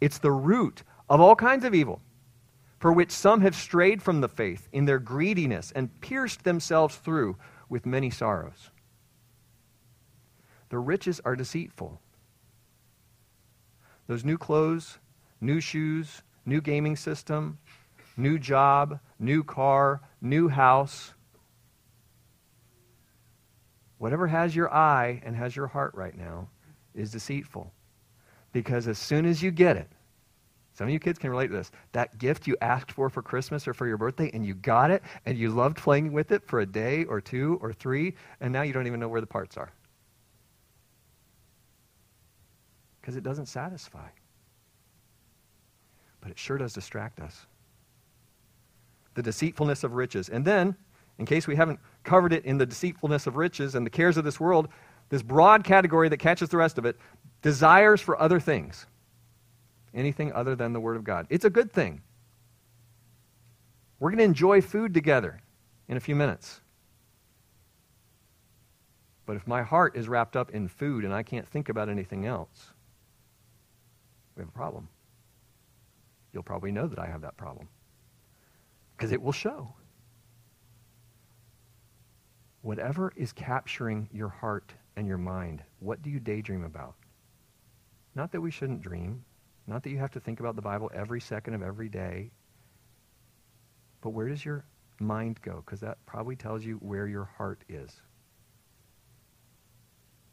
[0.00, 2.00] It's the root of all kinds of evil,
[2.78, 7.36] for which some have strayed from the faith in their greediness and pierced themselves through
[7.68, 8.70] with many sorrows.
[10.68, 12.00] The riches are deceitful.
[14.06, 14.98] Those new clothes,
[15.40, 17.58] new shoes, new gaming system,
[18.16, 21.14] new job, new car, new house.
[23.98, 26.48] Whatever has your eye and has your heart right now
[26.94, 27.72] is deceitful.
[28.52, 29.90] Because as soon as you get it,
[30.78, 31.72] some of you kids can relate to this.
[31.90, 35.02] That gift you asked for for Christmas or for your birthday, and you got it,
[35.26, 38.62] and you loved playing with it for a day or two or three, and now
[38.62, 39.72] you don't even know where the parts are.
[43.00, 44.06] Because it doesn't satisfy.
[46.20, 47.46] But it sure does distract us
[49.14, 50.28] the deceitfulness of riches.
[50.28, 50.76] And then,
[51.18, 54.22] in case we haven't covered it in the deceitfulness of riches and the cares of
[54.22, 54.68] this world,
[55.08, 56.96] this broad category that catches the rest of it
[57.42, 58.86] desires for other things.
[59.94, 61.26] Anything other than the Word of God.
[61.30, 62.02] It's a good thing.
[63.98, 65.40] We're going to enjoy food together
[65.88, 66.60] in a few minutes.
[69.26, 72.24] But if my heart is wrapped up in food and I can't think about anything
[72.24, 72.72] else,
[74.36, 74.88] we have a problem.
[76.32, 77.68] You'll probably know that I have that problem
[78.96, 79.74] because it will show.
[82.62, 86.94] Whatever is capturing your heart and your mind, what do you daydream about?
[88.14, 89.24] Not that we shouldn't dream,
[89.68, 92.30] not that you have to think about the Bible every second of every day,
[94.00, 94.64] but where does your
[94.98, 95.62] mind go?
[95.64, 98.00] Because that probably tells you where your heart is.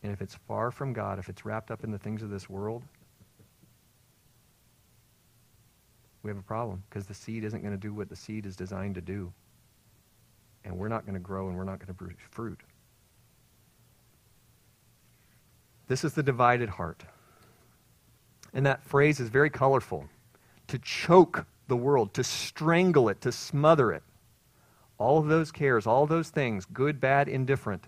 [0.04, 2.50] And if it's far from God, if it's wrapped up in the things of this
[2.50, 2.84] world,
[6.24, 8.56] we have a problem because the seed isn't going to do what the seed is
[8.56, 9.34] designed to do.
[10.64, 12.60] And we're not going to grow and we're not going to produce fruit.
[15.88, 17.04] This is the divided heart.
[18.56, 20.06] And that phrase is very colorful.
[20.70, 24.02] To choke the world, to strangle it, to smother it.
[24.98, 27.84] All of those cares, all those things, good, bad, indifferent,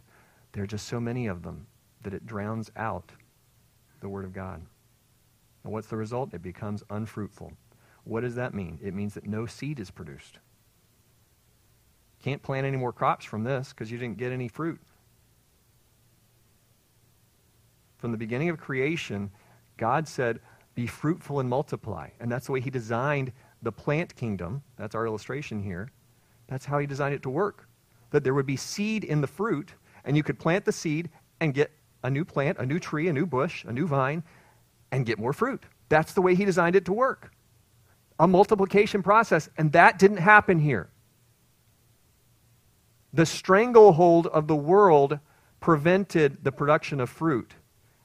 [0.52, 1.66] there are just so many of them
[2.04, 3.12] that it drowns out
[4.02, 4.62] the Word of God.
[5.64, 6.34] And what's the result?
[6.34, 7.54] It becomes unfruitful.
[8.04, 8.78] What does that mean?
[8.84, 10.40] It means that no seed is produced.
[12.22, 14.80] Can't plant any more crops from this because you didn't get any fruit.
[17.98, 19.32] From the beginning of creation,
[19.78, 20.40] God said,
[20.78, 22.10] Be fruitful and multiply.
[22.20, 23.32] And that's the way He designed
[23.64, 24.62] the plant kingdom.
[24.78, 25.90] That's our illustration here.
[26.48, 27.68] That's how He designed it to work.
[28.12, 29.74] That there would be seed in the fruit,
[30.06, 31.10] and you could plant the seed
[31.40, 31.72] and get
[32.04, 34.22] a new plant, a new tree, a new bush, a new vine,
[34.92, 35.64] and get more fruit.
[35.90, 37.32] That's the way He designed it to work
[38.20, 40.90] a multiplication process, and that didn't happen here.
[43.14, 45.20] The stranglehold of the world
[45.60, 47.56] prevented the production of fruit.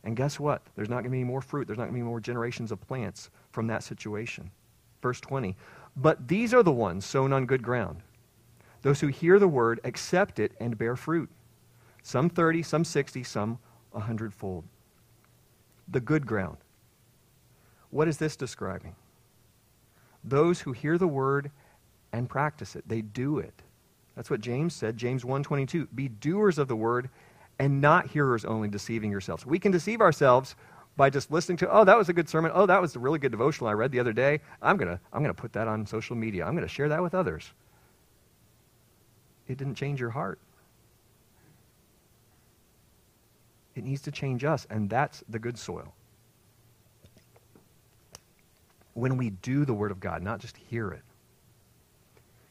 [0.05, 0.63] And guess what?
[0.75, 1.67] There's not going to be any more fruit.
[1.67, 4.51] There's not going to be more generations of plants from that situation.
[5.01, 5.57] Verse 20.
[5.97, 7.99] But these are the ones sown on good ground.
[8.83, 11.31] Those who hear the word, accept it, and bear fruit.
[12.03, 13.59] Some 30, some 60, some
[13.95, 14.65] a hundredfold.
[15.89, 16.57] The good ground.
[17.91, 18.97] What is this describing?
[20.25, 21.51] those who hear the word
[22.13, 22.85] and practice it.
[22.87, 23.55] They do it.
[24.15, 25.89] That's what James said, James 1:22.
[25.95, 27.09] Be doers of the word
[27.63, 29.47] and not hearers only, deceiving yourselves.
[29.47, 30.57] We can deceive ourselves
[30.97, 32.51] by just listening to, oh, that was a good sermon.
[32.53, 34.41] Oh, that was a really good devotional I read the other day.
[34.61, 36.45] I'm going to I'm going to put that on social media.
[36.45, 37.53] I'm going to share that with others.
[39.47, 40.41] It didn't change your heart.
[43.77, 45.95] It needs to change us, and that's the good soil.
[48.95, 51.03] When we do the Word of God, not just hear it.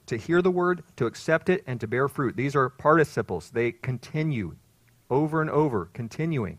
[0.05, 2.37] To hear the Word, to accept it, and to bear fruit.
[2.37, 3.49] These are participles.
[3.49, 4.55] They continue
[5.11, 6.57] over and over, continuing.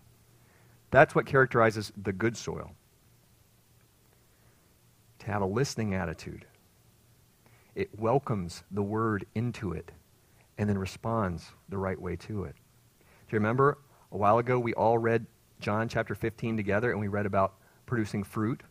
[0.92, 2.72] That's what characterizes the good soil.
[5.20, 6.44] To have a listening attitude,
[7.74, 9.90] it welcomes the word into it
[10.58, 12.54] and then responds the right way to it.
[12.54, 13.78] Do you remember
[14.12, 15.26] a while ago we all read
[15.58, 17.54] John chapter 15 together and we read about
[17.86, 18.62] producing fruit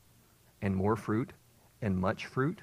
[0.61, 1.33] and more fruit
[1.81, 2.61] and much fruit?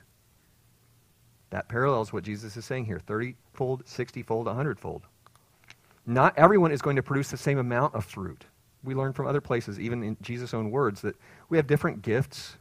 [1.51, 5.03] That parallels what Jesus is saying here 30 fold, 60 fold, 100 fold.
[6.09, 8.47] Not everyone is going to produce the same amount of fruit.
[8.83, 11.15] We learn from other places, even in Jesus' own words, that
[11.51, 12.57] we have different gifts,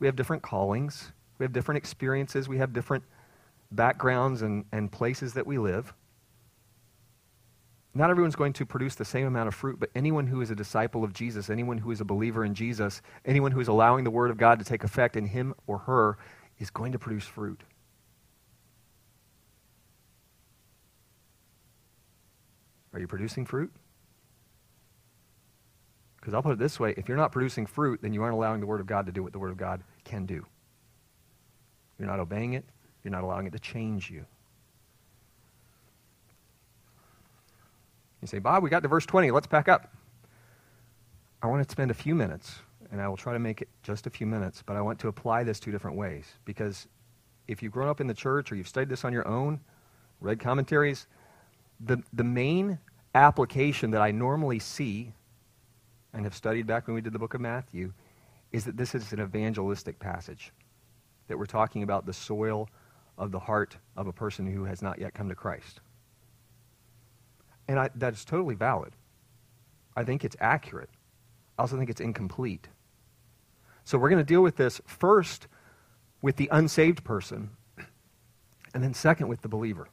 [0.00, 3.02] we have different callings, we have different experiences, we have different
[3.70, 5.94] backgrounds and, and places that we live.
[7.94, 10.54] Not everyone's going to produce the same amount of fruit, but anyone who is a
[10.54, 14.10] disciple of Jesus, anyone who is a believer in Jesus, anyone who is allowing the
[14.10, 16.18] Word of God to take effect in him or her
[16.58, 17.62] is going to produce fruit.
[22.94, 23.70] Are you producing fruit?
[26.16, 28.60] Because I'll put it this way if you're not producing fruit, then you aren't allowing
[28.60, 30.46] the Word of God to do what the Word of God can do.
[31.98, 32.64] You're not obeying it,
[33.02, 34.24] you're not allowing it to change you.
[38.22, 39.30] You say, Bob, we got to verse 20.
[39.32, 39.92] Let's back up.
[41.42, 42.54] I want to spend a few minutes,
[42.90, 45.08] and I will try to make it just a few minutes, but I want to
[45.08, 46.24] apply this two different ways.
[46.46, 46.86] Because
[47.48, 49.60] if you've grown up in the church or you've studied this on your own,
[50.22, 51.06] read commentaries,
[51.84, 52.78] the, the main
[53.14, 55.12] application that I normally see
[56.12, 57.92] and have studied back when we did the book of Matthew
[58.52, 60.52] is that this is an evangelistic passage.
[61.28, 62.68] That we're talking about the soil
[63.18, 65.80] of the heart of a person who has not yet come to Christ.
[67.68, 68.92] And I, that is totally valid.
[69.96, 70.90] I think it's accurate.
[71.58, 72.68] I also think it's incomplete.
[73.84, 75.46] So we're going to deal with this first
[76.22, 77.50] with the unsaved person,
[78.72, 79.88] and then second with the believer.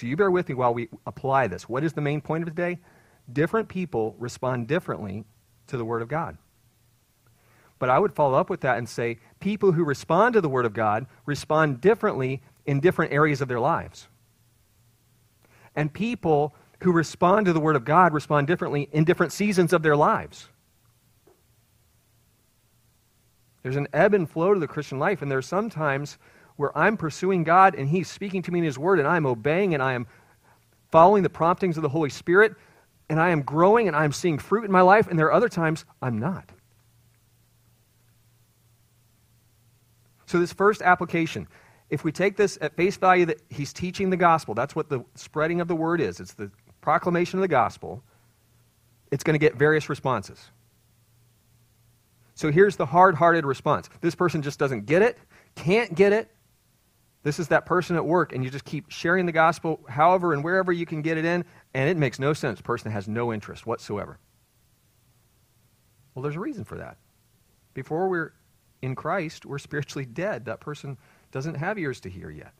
[0.00, 1.68] So you bear with me while we apply this.
[1.68, 2.78] What is the main point of today?
[3.30, 5.24] Different people respond differently
[5.66, 6.38] to the Word of God.
[7.78, 10.64] But I would follow up with that and say people who respond to the Word
[10.64, 14.08] of God respond differently in different areas of their lives.
[15.76, 19.82] And people who respond to the Word of God respond differently in different seasons of
[19.82, 20.48] their lives.
[23.62, 26.16] There's an ebb and flow to the Christian life, and there's sometimes
[26.60, 29.72] where I'm pursuing God and He's speaking to me in His Word and I'm obeying
[29.72, 30.06] and I am
[30.90, 32.54] following the promptings of the Holy Spirit
[33.08, 35.48] and I am growing and I'm seeing fruit in my life, and there are other
[35.48, 36.48] times I'm not.
[40.26, 41.48] So, this first application,
[41.88, 45.02] if we take this at face value that He's teaching the gospel, that's what the
[45.14, 46.50] spreading of the word is, it's the
[46.82, 48.04] proclamation of the gospel,
[49.10, 50.50] it's going to get various responses.
[52.34, 53.88] So here's the hard hearted response.
[54.02, 55.18] This person just doesn't get it,
[55.56, 56.30] can't get it,
[57.22, 60.42] this is that person at work, and you just keep sharing the gospel however and
[60.42, 61.44] wherever you can get it in,
[61.74, 62.60] and it makes no sense.
[62.60, 64.18] Person has no interest whatsoever.
[66.14, 66.96] Well, there's a reason for that.
[67.74, 68.32] Before we're
[68.82, 70.46] in Christ, we're spiritually dead.
[70.46, 70.96] That person
[71.30, 72.54] doesn't have ears to hear yet.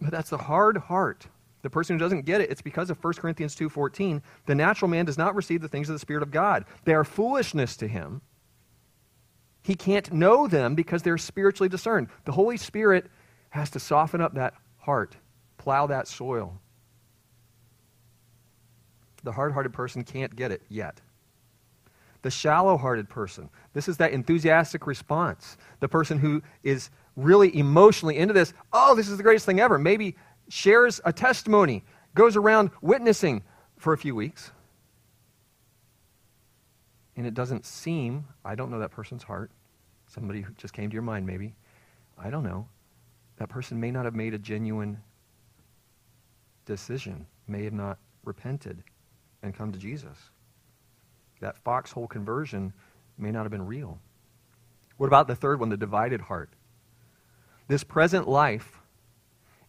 [0.00, 1.26] But that's the hard heart.
[1.62, 5.04] The person who doesn't get it, it's because of 1 Corinthians 2:14, the natural man
[5.04, 6.64] does not receive the things of the spirit of God.
[6.84, 8.22] They are foolishness to him
[9.62, 12.08] he can't know them because they're spiritually discerned.
[12.24, 13.06] The Holy Spirit
[13.50, 15.16] has to soften up that heart,
[15.58, 16.58] plow that soil.
[19.22, 21.00] The hard hearted person can't get it yet.
[22.22, 25.56] The shallow hearted person, this is that enthusiastic response.
[25.80, 29.78] The person who is really emotionally into this, oh, this is the greatest thing ever.
[29.78, 30.16] Maybe
[30.48, 31.84] shares a testimony,
[32.14, 33.42] goes around witnessing
[33.78, 34.52] for a few weeks
[37.16, 39.50] and it doesn't seem, I don't know that person's heart.
[40.06, 41.54] Somebody who just came to your mind, maybe.
[42.18, 42.68] I don't know.
[43.36, 44.98] That person may not have made a genuine
[46.66, 48.82] decision, may have not repented
[49.42, 50.18] and come to Jesus.
[51.40, 52.72] That foxhole conversion
[53.16, 53.98] may not have been real.
[54.98, 56.50] What about the third one, the divided heart?
[57.68, 58.80] This present life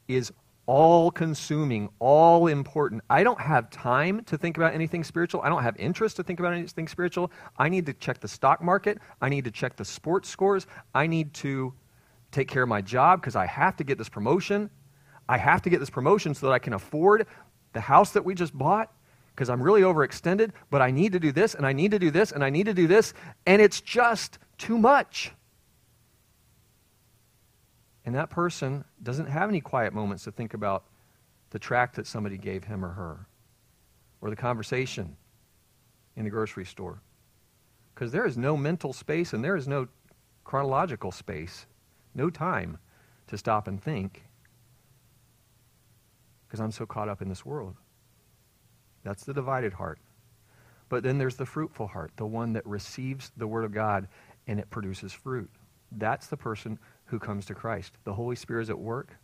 [0.08, 0.34] is
[0.68, 3.02] all consuming, all important.
[3.10, 5.42] I don't have time to think about anything spiritual.
[5.42, 7.32] I don't have interest to think about anything spiritual.
[7.58, 9.00] I need to check the stock market.
[9.22, 10.68] I need to check the sports scores.
[10.94, 11.74] I need to
[12.32, 14.70] take care of my job because I have to get this promotion.
[15.28, 17.28] I have to get this promotion so that I can afford
[17.74, 18.92] the house that we just bought.
[19.36, 22.12] because I'm really overextended, but I need to do this, and I need to do
[22.12, 23.14] this, and I need to do this,
[23.46, 25.32] and it's just too much.
[28.06, 30.86] And that person doesn't have any quiet moments to think about
[31.52, 33.26] the tract that somebody gave him or her,
[34.22, 35.16] or the conversation
[36.16, 37.02] in the grocery store.
[37.94, 39.88] Because there is no mental space and there is no
[40.44, 41.66] chronological space,
[42.16, 42.78] no time
[43.28, 44.24] to stop and think
[46.52, 47.76] because I'm so caught up in this world.
[49.04, 50.00] That's the divided heart.
[50.90, 54.10] But then there's the fruitful heart, the one that receives the Word of God
[54.48, 55.50] and it produces fruit.
[55.94, 56.78] That's the person
[57.12, 57.94] who comes to Christ.
[58.06, 59.16] The Holy Spirit is at work,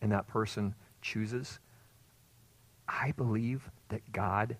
[0.00, 1.58] and that person chooses.
[2.88, 4.56] I believe that God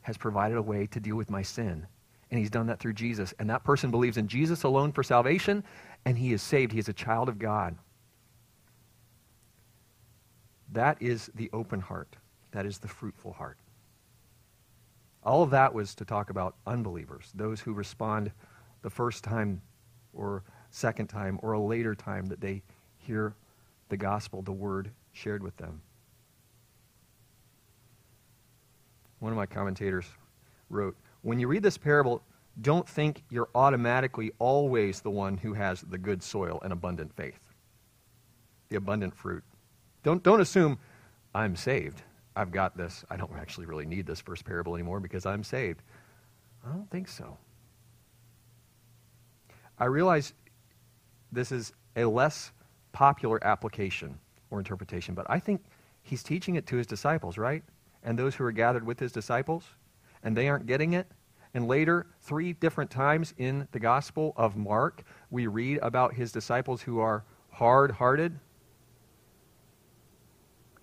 [0.00, 1.86] has provided a way to deal with my sin.
[2.30, 3.34] And he's done that through Jesus.
[3.38, 5.62] And that person believes in Jesus alone for salvation,
[6.06, 6.72] and he is saved.
[6.72, 7.76] He is a child of God.
[10.72, 12.16] That is the open heart.
[12.52, 13.58] That is the fruitful heart.
[15.22, 18.32] All of that was to talk about unbelievers, those who respond
[18.80, 19.60] the first time
[20.14, 22.62] or second time or a later time that they
[22.96, 23.34] hear
[23.88, 25.80] the gospel, the word shared with them.
[29.18, 30.06] One of my commentators
[30.70, 32.22] wrote When you read this parable,
[32.62, 37.40] don't think you're automatically always the one who has the good soil and abundant faith,
[38.68, 39.42] the abundant fruit.
[40.02, 40.78] Don't, don't assume
[41.34, 42.02] I'm saved.
[42.36, 43.04] I've got this.
[43.10, 45.82] I don't actually really need this first parable anymore because I'm saved.
[46.66, 47.36] I don't think so.
[49.78, 50.34] I realize
[51.32, 52.52] this is a less
[52.92, 54.18] popular application
[54.50, 55.62] or interpretation, but I think
[56.02, 57.62] he's teaching it to his disciples, right?
[58.02, 59.64] And those who are gathered with his disciples,
[60.22, 61.06] and they aren't getting it.
[61.54, 66.82] And later, three different times in the Gospel of Mark, we read about his disciples
[66.82, 68.38] who are hard hearted,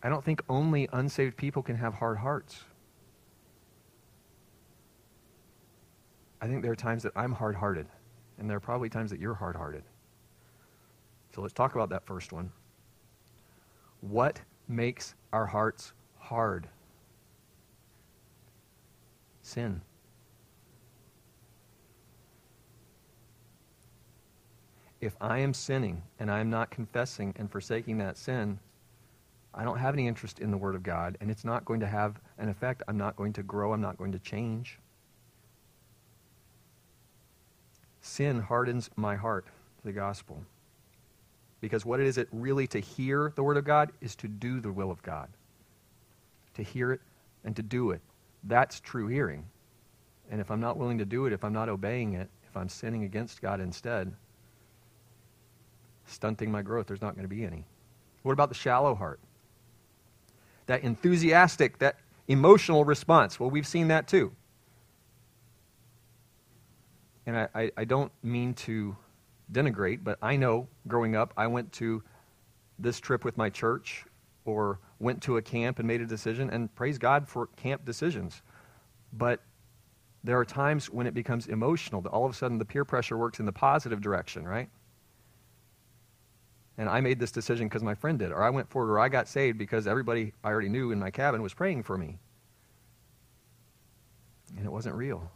[0.04, 2.64] I don't think only unsaved people can have hard hearts.
[6.40, 7.88] I think there are times that I'm hard hearted,
[8.38, 9.84] and there are probably times that you're hard hearted.
[11.38, 12.52] So let's talk about that first one.
[14.02, 16.68] What makes our hearts hard?
[19.44, 19.80] Sin.
[25.00, 28.58] If I am sinning and I'm not confessing and forsaking that sin,
[29.54, 31.88] I don't have any interest in the Word of God, and it's not going to
[31.88, 32.82] have an effect.
[32.88, 33.74] I'm not going to grow.
[33.74, 34.80] I'm not going to change.
[38.02, 40.42] Sin hardens my heart to the gospel.
[41.62, 44.72] Because what is it really to hear the Word of God is to do the
[44.72, 45.30] will of God.
[46.56, 47.02] To hear it
[47.44, 48.02] and to do it.
[48.44, 49.46] That's true hearing.
[50.30, 52.70] And if I'm not willing to do it, if I'm not obeying it, if I'm
[52.70, 54.14] sinning against God instead,
[56.06, 57.66] stunting my growth, there's not going to be any.
[58.24, 59.20] What about the shallow heart?
[60.68, 61.96] that enthusiastic, that
[62.28, 63.40] emotional response.
[63.40, 64.32] Well, we've seen that too.
[67.26, 68.96] And I, I, I, don't mean to
[69.52, 72.04] denigrate, but I know growing up, I went to
[72.80, 74.06] this trip with my church
[74.46, 78.42] or went to a camp and made a decision, and praise God for camp decisions.
[79.14, 79.42] But
[80.24, 83.18] there are times when it becomes emotional, that all of a sudden the peer pressure
[83.18, 84.70] works in the positive direction, right?
[86.78, 89.10] and I made this decision because my friend did, or I went forward, or I
[89.10, 92.20] got saved because everybody I already knew in my cabin was praying for me.
[94.56, 95.32] And it wasn't real.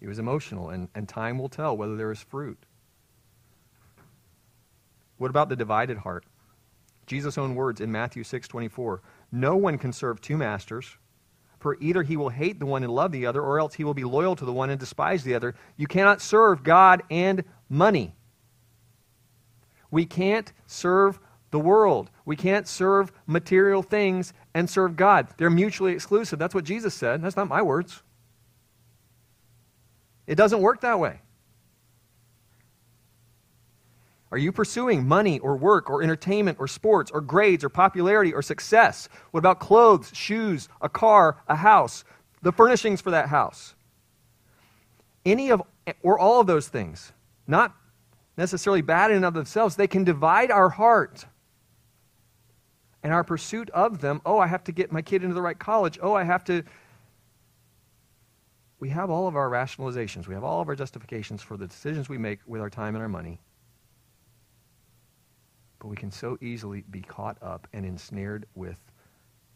[0.00, 2.58] It was emotional, and, and time will tell whether there is fruit.
[5.18, 6.24] What about the divided heart?
[7.06, 9.00] Jesus' own words in Matthew 6:24,
[9.32, 10.98] "No one can serve two masters,
[11.58, 13.94] for either he will hate the one and love the other, or else he will
[13.94, 15.54] be loyal to the one and despise the other.
[15.76, 18.14] You cannot serve God and money.
[19.90, 21.18] We can't serve
[21.50, 22.10] the world.
[22.24, 25.28] We can't serve material things and serve God.
[25.38, 26.38] They're mutually exclusive.
[26.38, 27.22] That's what Jesus said.
[27.22, 28.02] That's not my words.
[30.26, 31.20] It doesn't work that way.
[34.32, 38.42] Are you pursuing money or work or entertainment or sports or grades or popularity or
[38.42, 39.08] success?
[39.30, 42.04] What about clothes, shoes, a car, a house,
[42.42, 43.74] the furnishings for that house?
[45.24, 45.62] Any of
[46.02, 47.12] or all of those things
[47.46, 47.74] not
[48.36, 51.24] necessarily bad in and of themselves, they can divide our heart.
[53.02, 55.58] And our pursuit of them, oh, I have to get my kid into the right
[55.58, 55.98] college.
[56.02, 56.64] Oh, I have to.
[58.86, 60.28] We have all of our rationalizations.
[60.28, 63.02] We have all of our justifications for the decisions we make with our time and
[63.02, 63.40] our money.
[65.80, 68.78] But we can so easily be caught up and ensnared with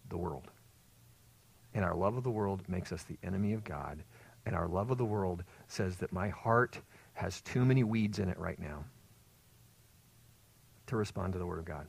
[0.08, 0.50] the world.
[1.74, 4.02] And our love of the world makes us the enemy of God.
[4.46, 6.80] And our love of the world says that my heart
[7.12, 8.82] has too many weeds in it right now
[10.88, 11.86] to respond to the Word of God.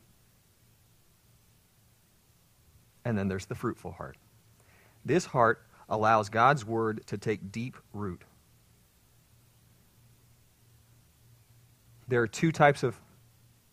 [3.04, 4.16] and then there's the fruitful heart.
[5.04, 8.24] This heart allows God's word to take deep root.
[12.08, 13.00] There are two types of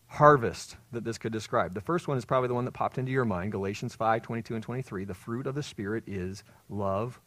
[0.05, 1.73] harvest that this could describe.
[1.73, 4.55] The first one is probably the one that popped into your mind Galatians 5 22
[4.55, 5.05] and 23.
[5.05, 7.19] The fruit of the Spirit is love,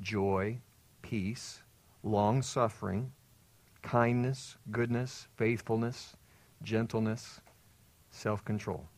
[0.00, 0.58] joy,
[1.02, 1.62] peace,
[2.02, 3.12] long suffering,
[3.82, 6.16] kindness, goodness, faithfulness,
[6.62, 7.40] gentleness,
[8.10, 8.88] self control.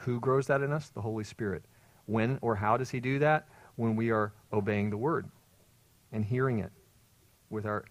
[0.00, 0.90] Who grows that in us?
[0.90, 1.64] The Holy Spirit.
[2.04, 3.48] When or how does He do that?
[3.76, 5.28] When we are obeying the Word
[6.12, 6.72] and hearing it
[7.50, 7.84] with our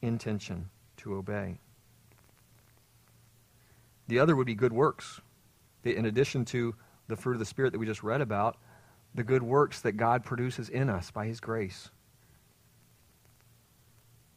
[0.00, 1.58] intention to obey.
[4.08, 5.20] The other would be good works.
[5.84, 6.74] In addition to
[7.08, 8.56] the fruit of the Spirit that we just read about,
[9.14, 11.90] the good works that God produces in us by His grace.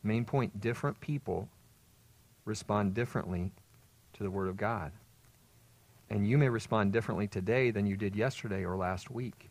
[0.03, 1.49] Main point different people
[2.43, 3.51] respond differently
[4.13, 4.91] to the Word of God.
[6.09, 9.49] And you may respond differently today than you did yesterday or last week.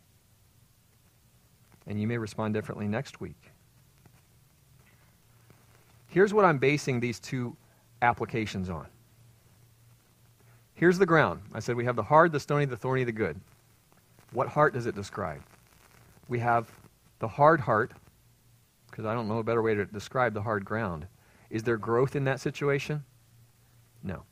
[1.86, 3.50] And you may respond differently next week.
[6.08, 7.56] Here's what I'm basing these two
[8.00, 8.86] applications on.
[10.74, 11.40] Here's the ground.
[11.52, 13.40] I said we have the hard, the stony, the thorny, the good.
[14.32, 15.42] What heart does it describe?
[16.28, 16.70] We have
[17.18, 17.92] the hard heart,
[18.90, 21.06] because I don't know a better way to describe the hard ground.
[21.50, 23.04] Is there growth in that situation?
[24.02, 24.22] No.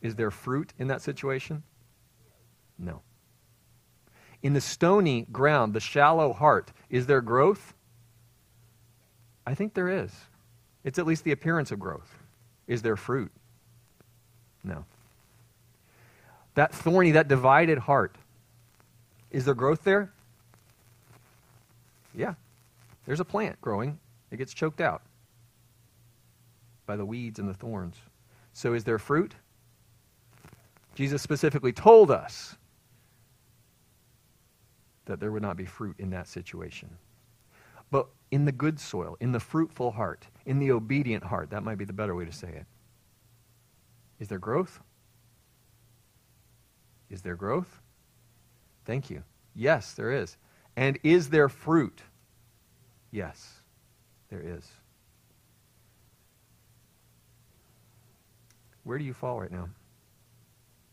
[0.00, 1.62] Is there fruit in that situation?
[2.78, 3.02] No.
[4.42, 7.74] In the stony ground, the shallow heart, is there growth?
[9.46, 10.12] I think there is.
[10.84, 12.16] It's at least the appearance of growth.
[12.66, 13.30] Is there fruit?
[14.64, 14.84] No.
[16.54, 18.16] That thorny, that divided heart,
[19.30, 20.12] is there growth there?
[22.14, 22.34] Yeah.
[23.06, 23.98] There's a plant growing.
[24.30, 25.02] It gets choked out
[26.86, 27.96] by the weeds and the thorns.
[28.52, 29.34] So is there fruit?
[30.94, 32.56] Jesus specifically told us
[35.06, 36.90] that there would not be fruit in that situation.
[37.90, 41.78] But in the good soil, in the fruitful heart, in the obedient heart, that might
[41.78, 42.66] be the better way to say it.
[44.20, 44.80] Is there growth?
[47.10, 47.80] Is there growth?
[48.84, 49.24] Thank you.
[49.54, 50.36] Yes, there is.
[50.76, 52.02] And is there fruit?
[53.10, 53.54] Yes,
[54.28, 54.70] there is.
[58.84, 59.68] Where do you fall right now?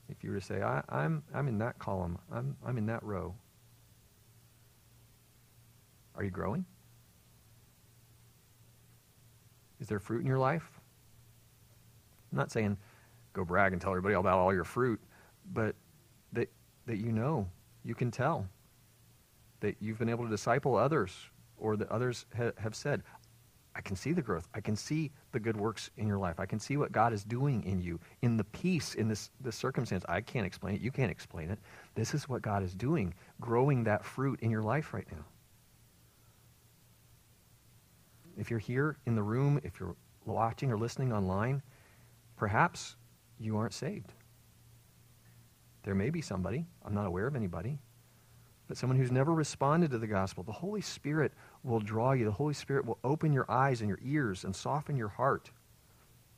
[0.10, 2.86] If you were to say, I, am I'm, I'm in that column, I'm, I'm in
[2.88, 3.36] that row,
[6.18, 6.66] are you growing?
[9.80, 10.68] Is there fruit in your life?
[12.32, 12.78] I'm not saying
[13.34, 15.00] go brag and tell everybody about all your fruit,
[15.54, 15.76] but
[16.34, 16.50] that,
[16.88, 17.48] that you know,
[17.84, 18.48] you can tell,
[19.60, 21.14] that you've been able to disciple others,
[21.58, 23.04] or that others ha- have said,
[23.76, 24.48] I can see the growth.
[24.56, 26.40] I can see the good works in your life.
[26.40, 29.56] I can see what God is doing in you, in the peace, in this, this
[29.56, 30.04] circumstance.
[30.10, 30.82] I can't explain it.
[30.82, 31.60] You can't explain it.
[31.94, 35.24] This is what God is doing, growing that fruit in your life right now.
[38.38, 41.62] If you're here in the room, if you're watching or listening online,
[42.36, 42.96] perhaps
[43.40, 44.14] you aren't saved.
[45.84, 47.80] There may be somebody, I'm not aware of anybody,
[48.68, 50.44] but someone who's never responded to the gospel.
[50.44, 51.32] The Holy Spirit
[51.64, 52.26] will draw you.
[52.26, 55.50] The Holy Spirit will open your eyes and your ears and soften your heart.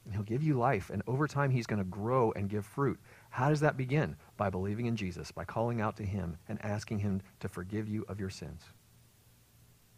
[0.06, 0.91] And He'll give you life.
[0.91, 3.00] And over time, He's going to grow and give fruit.
[3.32, 4.16] How does that begin?
[4.38, 8.06] By believing in Jesus, by calling out to Him and asking Him to forgive you
[8.08, 8.62] of your sins.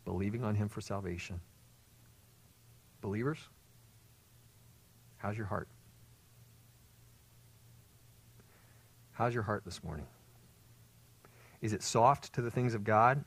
[0.06, 1.42] Believing on Him for salvation.
[3.02, 3.40] Believers,
[5.18, 5.68] how's your heart?
[9.14, 10.06] How's your heart this morning?
[11.62, 13.24] Is it soft to the things of God?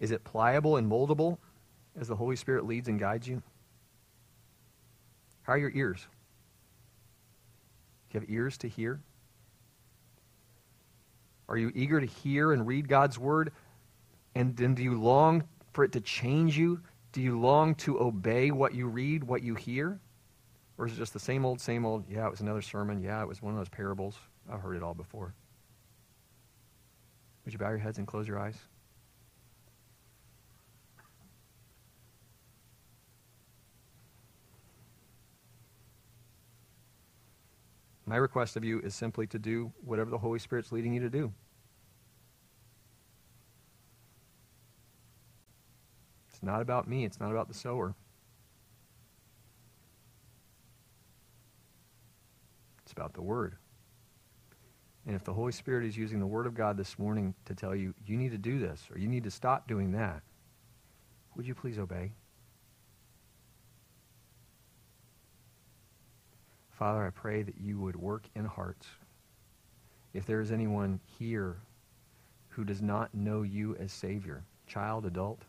[0.00, 1.38] Is it pliable and moldable
[1.98, 3.42] as the Holy Spirit leads and guides you?
[5.42, 6.06] How are your ears?
[8.10, 9.00] Do you have ears to hear?
[11.48, 13.52] Are you eager to hear and read God's word?
[14.34, 16.80] And then do you long for it to change you?
[17.16, 19.98] Do you long to obey what you read, what you hear?
[20.76, 22.04] Or is it just the same old, same old?
[22.10, 23.00] Yeah, it was another sermon.
[23.00, 24.18] Yeah, it was one of those parables.
[24.52, 25.32] I've heard it all before.
[27.46, 28.58] Would you bow your heads and close your eyes?
[38.04, 41.08] My request of you is simply to do whatever the Holy Spirit's leading you to
[41.08, 41.32] do.
[46.46, 47.94] Not about me, it's not about the sower.
[52.84, 53.56] It's about the Word.
[55.06, 57.74] And if the Holy Spirit is using the Word of God this morning to tell
[57.74, 60.22] you, you need to do this or you need to stop doing that,
[61.34, 62.12] would you please obey?
[66.70, 68.86] Father, I pray that you would work in hearts.
[70.12, 71.56] If there is anyone here
[72.48, 75.42] who does not know you as Savior, child, adult,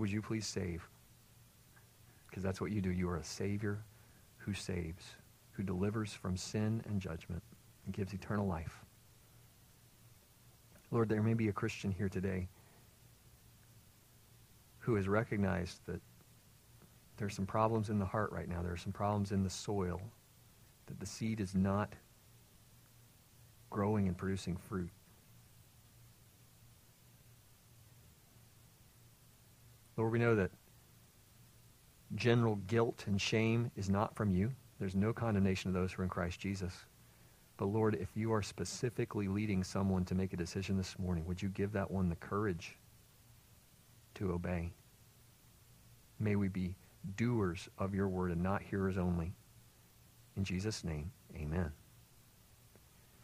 [0.00, 0.88] would you please save?
[2.28, 2.90] Because that's what you do.
[2.90, 3.78] You are a Savior
[4.38, 5.04] who saves,
[5.52, 7.42] who delivers from sin and judgment
[7.84, 8.84] and gives eternal life.
[10.90, 12.48] Lord, there may be a Christian here today
[14.78, 16.00] who has recognized that
[17.18, 18.62] there are some problems in the heart right now.
[18.62, 20.00] There are some problems in the soil,
[20.86, 21.92] that the seed is not
[23.68, 24.90] growing and producing fruit.
[30.00, 30.50] Lord, we know that
[32.14, 34.50] general guilt and shame is not from you.
[34.78, 36.72] There's no condemnation of those who are in Christ Jesus.
[37.58, 41.42] But Lord, if you are specifically leading someone to make a decision this morning, would
[41.42, 42.78] you give that one the courage
[44.14, 44.72] to obey?
[46.18, 46.76] May we be
[47.18, 49.34] doers of your word and not hearers only.
[50.34, 51.72] In Jesus' name, amen.